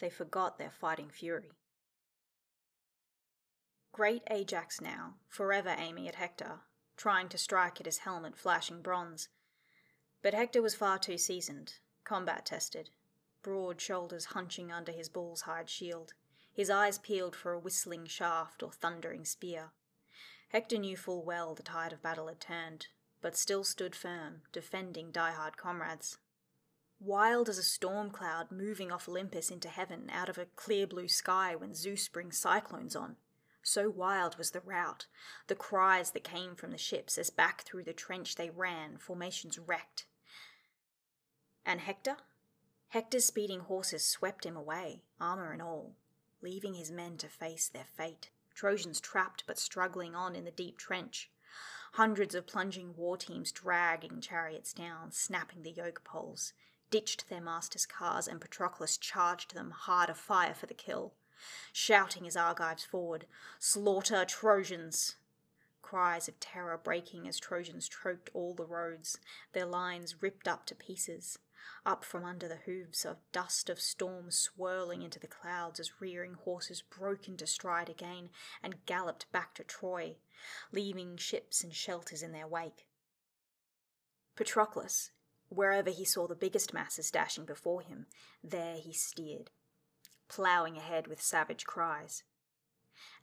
They 0.00 0.10
forgot 0.10 0.58
their 0.58 0.70
fighting 0.70 1.10
fury. 1.10 1.52
Great 3.92 4.22
Ajax 4.30 4.80
now, 4.80 5.14
forever 5.28 5.74
aiming 5.78 6.08
at 6.08 6.16
Hector, 6.16 6.60
trying 6.98 7.30
to 7.30 7.38
strike 7.38 7.80
at 7.80 7.86
his 7.86 7.98
helmet 7.98 8.36
flashing 8.36 8.82
bronze. 8.82 9.30
But 10.20 10.34
Hector 10.34 10.60
was 10.60 10.74
far 10.74 10.98
too 10.98 11.16
seasoned, 11.16 11.76
combat 12.04 12.44
tested, 12.44 12.90
broad 13.42 13.80
shoulders 13.80 14.26
hunching 14.26 14.70
under 14.70 14.92
his 14.92 15.08
bull's 15.08 15.42
hide 15.42 15.70
shield 15.70 16.12
his 16.58 16.70
eyes 16.70 16.98
peeled 16.98 17.36
for 17.36 17.52
a 17.52 17.58
whistling 17.60 18.04
shaft 18.04 18.64
or 18.64 18.72
thundering 18.72 19.24
spear. 19.24 19.70
Hector 20.48 20.76
knew 20.76 20.96
full 20.96 21.22
well 21.24 21.54
the 21.54 21.62
tide 21.62 21.92
of 21.92 22.02
battle 22.02 22.26
had 22.26 22.40
turned, 22.40 22.88
but 23.20 23.36
still 23.36 23.62
stood 23.62 23.94
firm, 23.94 24.42
defending 24.52 25.12
die-hard 25.12 25.56
comrades. 25.56 26.18
Wild 26.98 27.48
as 27.48 27.58
a 27.58 27.62
storm 27.62 28.10
cloud 28.10 28.50
moving 28.50 28.90
off 28.90 29.08
Olympus 29.08 29.52
into 29.52 29.68
heaven 29.68 30.10
out 30.12 30.28
of 30.28 30.36
a 30.36 30.46
clear 30.56 30.84
blue 30.84 31.06
sky 31.06 31.54
when 31.54 31.74
Zeus 31.74 32.08
brings 32.08 32.36
cyclones 32.36 32.96
on, 32.96 33.14
so 33.68 33.90
wild 33.90 34.36
was 34.38 34.50
the 34.52 34.60
rout, 34.60 35.06
the 35.46 35.54
cries 35.54 36.10
that 36.12 36.24
came 36.24 36.54
from 36.54 36.70
the 36.70 36.78
ships 36.78 37.18
as 37.18 37.30
back 37.30 37.62
through 37.62 37.84
the 37.84 37.92
trench 37.92 38.34
they 38.34 38.50
ran, 38.50 38.96
formations 38.96 39.58
wrecked. 39.58 40.06
And 41.64 41.80
Hector? 41.80 42.16
Hector's 42.88 43.26
speeding 43.26 43.60
horses 43.60 44.04
swept 44.04 44.46
him 44.46 44.56
away, 44.56 45.02
armour 45.20 45.52
and 45.52 45.60
all, 45.60 45.94
leaving 46.40 46.74
his 46.74 46.90
men 46.90 47.18
to 47.18 47.28
face 47.28 47.68
their 47.68 47.84
fate. 47.84 48.30
Trojans 48.54 49.00
trapped 49.00 49.44
but 49.46 49.58
struggling 49.58 50.14
on 50.14 50.34
in 50.34 50.44
the 50.44 50.50
deep 50.50 50.78
trench. 50.78 51.30
Hundreds 51.92 52.34
of 52.34 52.46
plunging 52.46 52.94
war 52.96 53.16
teams 53.16 53.52
dragging 53.52 54.20
chariots 54.20 54.72
down, 54.72 55.12
snapping 55.12 55.62
the 55.62 55.70
yoke 55.70 56.02
poles, 56.04 56.54
ditched 56.90 57.28
their 57.28 57.40
masters' 57.40 57.86
cars, 57.86 58.26
and 58.26 58.40
Patroclus 58.40 58.96
charged 58.96 59.54
them 59.54 59.70
hard 59.70 60.08
of 60.08 60.16
fire 60.16 60.54
for 60.54 60.66
the 60.66 60.74
kill, 60.74 61.12
shouting 61.72 62.24
his 62.24 62.36
Argives 62.36 62.84
forward, 62.84 63.26
Slaughter 63.58 64.24
Trojans! 64.24 65.16
Cries 65.82 66.28
of 66.28 66.38
terror 66.40 66.76
breaking 66.76 67.26
as 67.26 67.38
Trojans 67.38 67.88
choked 67.88 68.30
all 68.34 68.54
the 68.54 68.66
roads, 68.66 69.18
their 69.52 69.66
lines 69.66 70.22
ripped 70.22 70.46
up 70.46 70.66
to 70.66 70.74
pieces 70.74 71.38
up 71.84 72.04
from 72.04 72.24
under 72.24 72.48
the 72.48 72.56
hooves 72.66 73.04
of 73.04 73.16
dust 73.32 73.68
of 73.70 73.80
storm 73.80 74.30
swirling 74.30 75.02
into 75.02 75.18
the 75.18 75.26
clouds 75.26 75.80
as 75.80 76.00
rearing 76.00 76.34
horses 76.34 76.82
broke 76.82 77.28
into 77.28 77.46
stride 77.46 77.88
again 77.88 78.28
and 78.62 78.84
galloped 78.86 79.30
back 79.32 79.54
to 79.54 79.64
Troy, 79.64 80.16
leaving 80.72 81.16
ships 81.16 81.62
and 81.62 81.74
shelters 81.74 82.22
in 82.22 82.32
their 82.32 82.46
wake. 82.46 82.86
Patroclus, 84.36 85.10
wherever 85.48 85.90
he 85.90 86.04
saw 86.04 86.26
the 86.26 86.34
biggest 86.34 86.72
masses 86.72 87.10
dashing 87.10 87.44
before 87.44 87.82
him, 87.82 88.06
there 88.42 88.76
he 88.76 88.92
steered, 88.92 89.50
ploughing 90.28 90.76
ahead 90.76 91.06
with 91.06 91.20
savage 91.20 91.64
cries. 91.64 92.22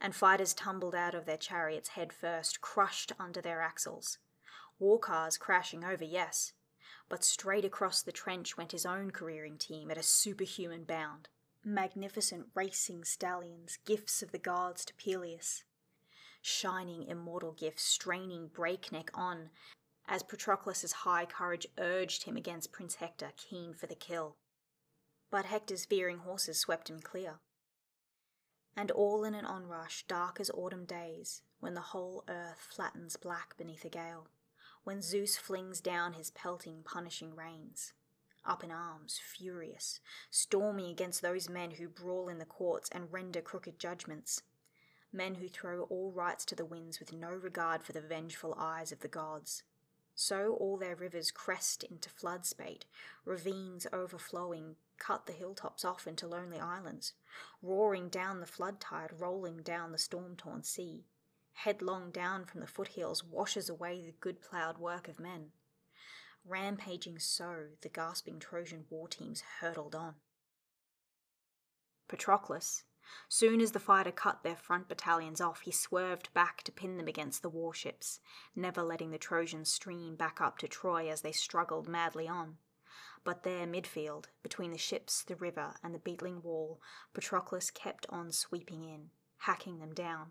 And 0.00 0.14
fighters 0.14 0.54
tumbled 0.54 0.94
out 0.94 1.14
of 1.14 1.26
their 1.26 1.36
chariots 1.36 1.90
head 1.90 2.12
first, 2.12 2.60
crushed 2.60 3.12
under 3.18 3.40
their 3.40 3.62
axles. 3.62 4.18
War 4.78 4.98
cars 4.98 5.38
crashing 5.38 5.84
over, 5.84 6.04
yes, 6.04 6.52
but 7.08 7.24
straight 7.24 7.64
across 7.64 8.02
the 8.02 8.12
trench 8.12 8.56
went 8.56 8.72
his 8.72 8.84
own 8.86 9.10
careering 9.10 9.58
team 9.58 9.90
at 9.90 9.98
a 9.98 10.02
superhuman 10.02 10.84
bound. 10.84 11.28
Magnificent 11.64 12.46
racing 12.54 13.04
stallions, 13.04 13.78
gifts 13.84 14.22
of 14.22 14.32
the 14.32 14.38
gods 14.38 14.84
to 14.84 14.94
Peleus. 14.94 15.64
Shining 16.42 17.04
immortal 17.04 17.52
gifts, 17.52 17.82
straining 17.82 18.48
breakneck 18.48 19.10
on, 19.14 19.50
as 20.06 20.22
Patroclus's 20.22 20.92
high 20.92 21.26
courage 21.26 21.66
urged 21.78 22.22
him 22.24 22.36
against 22.36 22.72
Prince 22.72 22.96
Hector, 22.96 23.32
keen 23.36 23.74
for 23.74 23.86
the 23.86 23.96
kill. 23.96 24.36
But 25.30 25.46
Hector's 25.46 25.84
veering 25.86 26.18
horses 26.18 26.58
swept 26.58 26.88
him 26.88 27.00
clear. 27.00 27.40
And 28.76 28.90
all 28.90 29.24
in 29.24 29.34
an 29.34 29.44
onrush, 29.44 30.04
dark 30.06 30.38
as 30.40 30.50
autumn 30.50 30.84
days, 30.84 31.42
when 31.60 31.74
the 31.74 31.80
whole 31.80 32.24
earth 32.28 32.68
flattens 32.70 33.16
black 33.16 33.56
beneath 33.56 33.84
a 33.84 33.88
gale 33.88 34.28
when 34.86 35.02
Zeus 35.02 35.36
flings 35.36 35.80
down 35.80 36.12
his 36.12 36.30
pelting, 36.30 36.84
punishing 36.84 37.34
rains. 37.34 37.92
Up 38.44 38.62
in 38.62 38.70
arms, 38.70 39.18
furious, 39.20 39.98
storming 40.30 40.86
against 40.86 41.22
those 41.22 41.48
men 41.48 41.72
who 41.72 41.88
brawl 41.88 42.28
in 42.28 42.38
the 42.38 42.44
courts 42.44 42.88
and 42.92 43.12
render 43.12 43.40
crooked 43.40 43.80
judgments. 43.80 44.44
Men 45.12 45.34
who 45.34 45.48
throw 45.48 45.82
all 45.90 46.12
rights 46.12 46.44
to 46.44 46.54
the 46.54 46.64
winds 46.64 47.00
with 47.00 47.12
no 47.12 47.30
regard 47.30 47.82
for 47.82 47.90
the 47.90 48.00
vengeful 48.00 48.54
eyes 48.56 48.92
of 48.92 49.00
the 49.00 49.08
gods. 49.08 49.64
So 50.14 50.56
all 50.60 50.76
their 50.76 50.94
rivers 50.94 51.32
crest 51.32 51.82
into 51.82 52.08
flood 52.08 52.46
spate, 52.46 52.84
ravines 53.24 53.88
overflowing 53.92 54.76
cut 54.98 55.26
the 55.26 55.32
hilltops 55.32 55.84
off 55.84 56.06
into 56.06 56.26
lonely 56.26 56.58
islands, 56.58 57.14
roaring 57.62 58.08
down 58.08 58.40
the 58.40 58.46
flood 58.46 58.80
tide, 58.80 59.10
rolling 59.18 59.62
down 59.62 59.92
the 59.92 59.98
storm 59.98 60.36
torn 60.36 60.62
sea 60.62 61.04
headlong 61.56 62.10
down 62.10 62.44
from 62.44 62.60
the 62.60 62.66
foothills, 62.66 63.24
washes 63.24 63.68
away 63.68 64.02
the 64.02 64.12
good 64.20 64.40
ploughed 64.40 64.78
work 64.78 65.08
of 65.08 65.18
men. 65.18 65.50
Rampaging 66.44 67.18
so, 67.18 67.68
the 67.80 67.88
gasping 67.88 68.38
Trojan 68.38 68.84
war 68.90 69.08
teams 69.08 69.42
hurtled 69.60 69.94
on. 69.94 70.14
Patroclus, 72.08 72.84
soon 73.28 73.60
as 73.60 73.72
the 73.72 73.80
fighter 73.80 74.12
cut 74.12 74.42
their 74.42 74.54
front 74.54 74.86
battalions 74.86 75.40
off, 75.40 75.62
he 75.62 75.72
swerved 75.72 76.32
back 76.34 76.62
to 76.62 76.72
pin 76.72 76.98
them 76.98 77.08
against 77.08 77.42
the 77.42 77.48
warships, 77.48 78.20
never 78.54 78.82
letting 78.82 79.10
the 79.10 79.18
Trojans 79.18 79.72
stream 79.72 80.14
back 80.14 80.40
up 80.40 80.58
to 80.58 80.68
Troy 80.68 81.08
as 81.10 81.22
they 81.22 81.32
struggled 81.32 81.88
madly 81.88 82.28
on. 82.28 82.58
But 83.26 83.42
there, 83.42 83.66
midfield, 83.66 84.26
between 84.44 84.70
the 84.70 84.78
ships, 84.78 85.24
the 85.24 85.34
river, 85.34 85.74
and 85.82 85.92
the 85.92 85.98
beetling 85.98 86.42
wall, 86.42 86.80
Patroclus 87.12 87.72
kept 87.72 88.06
on 88.08 88.30
sweeping 88.30 88.84
in, 88.84 89.10
hacking 89.38 89.80
them 89.80 89.92
down, 89.92 90.30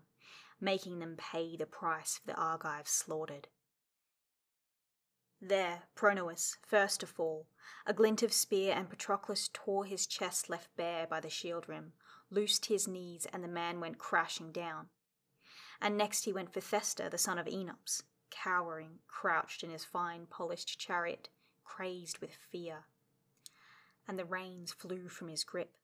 making 0.62 0.98
them 0.98 1.14
pay 1.18 1.58
the 1.58 1.66
price 1.66 2.16
for 2.16 2.28
the 2.28 2.34
Argives 2.36 2.90
slaughtered. 2.90 3.48
There, 5.42 5.82
Pronous, 5.94 6.56
first 6.66 7.00
to 7.00 7.06
fall, 7.06 7.48
a 7.84 7.92
glint 7.92 8.22
of 8.22 8.32
spear, 8.32 8.72
and 8.74 8.88
Patroclus 8.88 9.50
tore 9.52 9.84
his 9.84 10.06
chest 10.06 10.48
left 10.48 10.74
bare 10.74 11.06
by 11.06 11.20
the 11.20 11.28
shield 11.28 11.68
rim, 11.68 11.92
loosed 12.30 12.64
his 12.64 12.88
knees, 12.88 13.26
and 13.30 13.44
the 13.44 13.48
man 13.48 13.78
went 13.78 13.98
crashing 13.98 14.52
down. 14.52 14.88
And 15.82 15.98
next 15.98 16.24
he 16.24 16.32
went 16.32 16.54
for 16.54 16.60
Thestor, 16.62 17.10
the 17.10 17.18
son 17.18 17.36
of 17.36 17.44
Enops, 17.44 18.04
cowering, 18.30 19.00
crouched 19.06 19.62
in 19.62 19.68
his 19.68 19.84
fine 19.84 20.24
polished 20.30 20.80
chariot, 20.80 21.28
crazed 21.66 22.18
with 22.18 22.32
fear. 22.32 22.84
And 24.08 24.18
the 24.18 24.24
reins 24.24 24.72
flew 24.72 25.08
from 25.08 25.28
his 25.28 25.44
grip. 25.44 25.76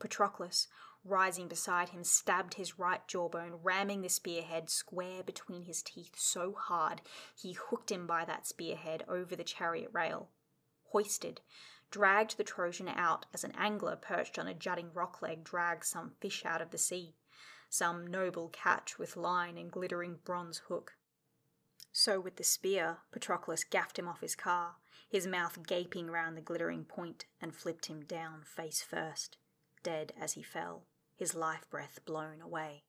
Patroclus, 0.00 0.66
rising 1.04 1.46
beside 1.46 1.90
him, 1.90 2.02
stabbed 2.02 2.54
his 2.54 2.78
right 2.78 3.06
jawbone, 3.06 3.60
ramming 3.62 4.02
the 4.02 4.08
spearhead 4.08 4.70
square 4.70 5.22
between 5.22 5.62
his 5.62 5.82
teeth 5.82 6.14
so 6.16 6.52
hard 6.52 7.02
he 7.34 7.52
hooked 7.52 7.92
him 7.92 8.06
by 8.06 8.24
that 8.24 8.46
spearhead 8.46 9.04
over 9.08 9.36
the 9.36 9.44
chariot 9.44 9.90
rail. 9.92 10.30
Hoisted, 10.92 11.40
dragged 11.90 12.36
the 12.36 12.44
Trojan 12.44 12.88
out 12.88 13.26
as 13.32 13.44
an 13.44 13.52
angler 13.56 13.96
perched 13.96 14.38
on 14.38 14.48
a 14.48 14.54
jutting 14.54 14.92
rock 14.94 15.20
leg 15.22 15.44
drags 15.44 15.88
some 15.88 16.12
fish 16.20 16.44
out 16.44 16.62
of 16.62 16.70
the 16.70 16.78
sea, 16.78 17.14
some 17.68 18.06
noble 18.06 18.48
catch 18.48 18.98
with 18.98 19.16
line 19.16 19.58
and 19.58 19.70
glittering 19.70 20.18
bronze 20.24 20.58
hook. 20.68 20.94
So 21.96 22.18
with 22.18 22.34
the 22.34 22.44
spear, 22.44 22.98
Patroclus 23.12 23.62
gaffed 23.62 24.00
him 24.00 24.08
off 24.08 24.20
his 24.20 24.34
car, 24.34 24.74
his 25.08 25.28
mouth 25.28 25.64
gaping 25.64 26.10
round 26.10 26.36
the 26.36 26.42
glittering 26.42 26.84
point, 26.84 27.24
and 27.40 27.54
flipped 27.54 27.86
him 27.86 28.02
down 28.04 28.42
face 28.42 28.82
first, 28.82 29.36
dead 29.84 30.12
as 30.20 30.32
he 30.32 30.42
fell 30.42 30.86
his 31.14 31.36
life 31.36 31.70
breath 31.70 32.00
blown 32.04 32.40
away. 32.40 32.82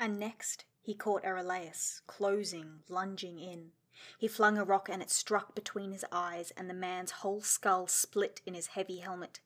And 0.00 0.18
next 0.18 0.64
he 0.80 0.94
caught 0.94 1.22
Euryalus, 1.22 2.00
closing, 2.06 2.80
lunging 2.88 3.38
in. 3.38 3.72
He 4.16 4.26
flung 4.26 4.56
a 4.56 4.64
rock 4.64 4.88
and 4.88 5.02
it 5.02 5.10
struck 5.10 5.54
between 5.54 5.92
his 5.92 6.06
eyes, 6.10 6.50
and 6.56 6.70
the 6.70 6.74
man's 6.74 7.10
whole 7.10 7.42
skull 7.42 7.88
split 7.88 8.40
in 8.46 8.54
his 8.54 8.68
heavy 8.68 9.00
helmet. 9.00 9.40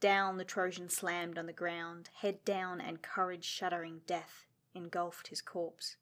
Down 0.00 0.36
the 0.36 0.44
Trojan 0.44 0.88
slammed 0.88 1.38
on 1.38 1.46
the 1.46 1.52
ground, 1.52 2.10
head 2.22 2.44
down, 2.44 2.80
and 2.80 3.02
courage 3.02 3.44
shuddering 3.44 4.00
death 4.08 4.46
engulfed 4.74 5.28
his 5.28 5.40
corpse. 5.40 5.96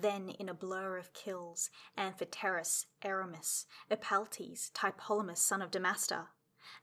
Then, 0.00 0.28
in 0.28 0.48
a 0.48 0.54
blur 0.54 0.96
of 0.96 1.12
kills, 1.12 1.70
Amphoterus, 1.96 2.86
Erymas, 3.02 3.66
Epaltes, 3.90 4.70
Tlepolemus, 4.70 5.38
son 5.38 5.60
of 5.60 5.72
Damastor, 5.72 6.28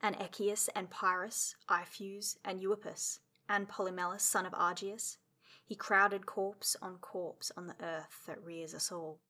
and 0.02 0.18
Echius 0.18 0.68
and 0.76 0.90
Pyrrhus, 0.90 1.56
Iphiclus 1.70 2.38
and 2.44 2.60
Euippus, 2.62 3.20
and 3.48 3.70
Polymelus 3.70 4.22
son 4.22 4.46
of 4.46 4.54
Argeus, 4.54 5.18
he 5.64 5.76
crowded 5.76 6.26
corpse 6.26 6.76
on 6.82 6.98
corpse 6.98 7.52
on 7.56 7.68
the 7.68 7.76
earth 7.82 8.24
that 8.28 8.44
rears 8.44 8.74
us 8.74 8.92
all. 8.92 9.22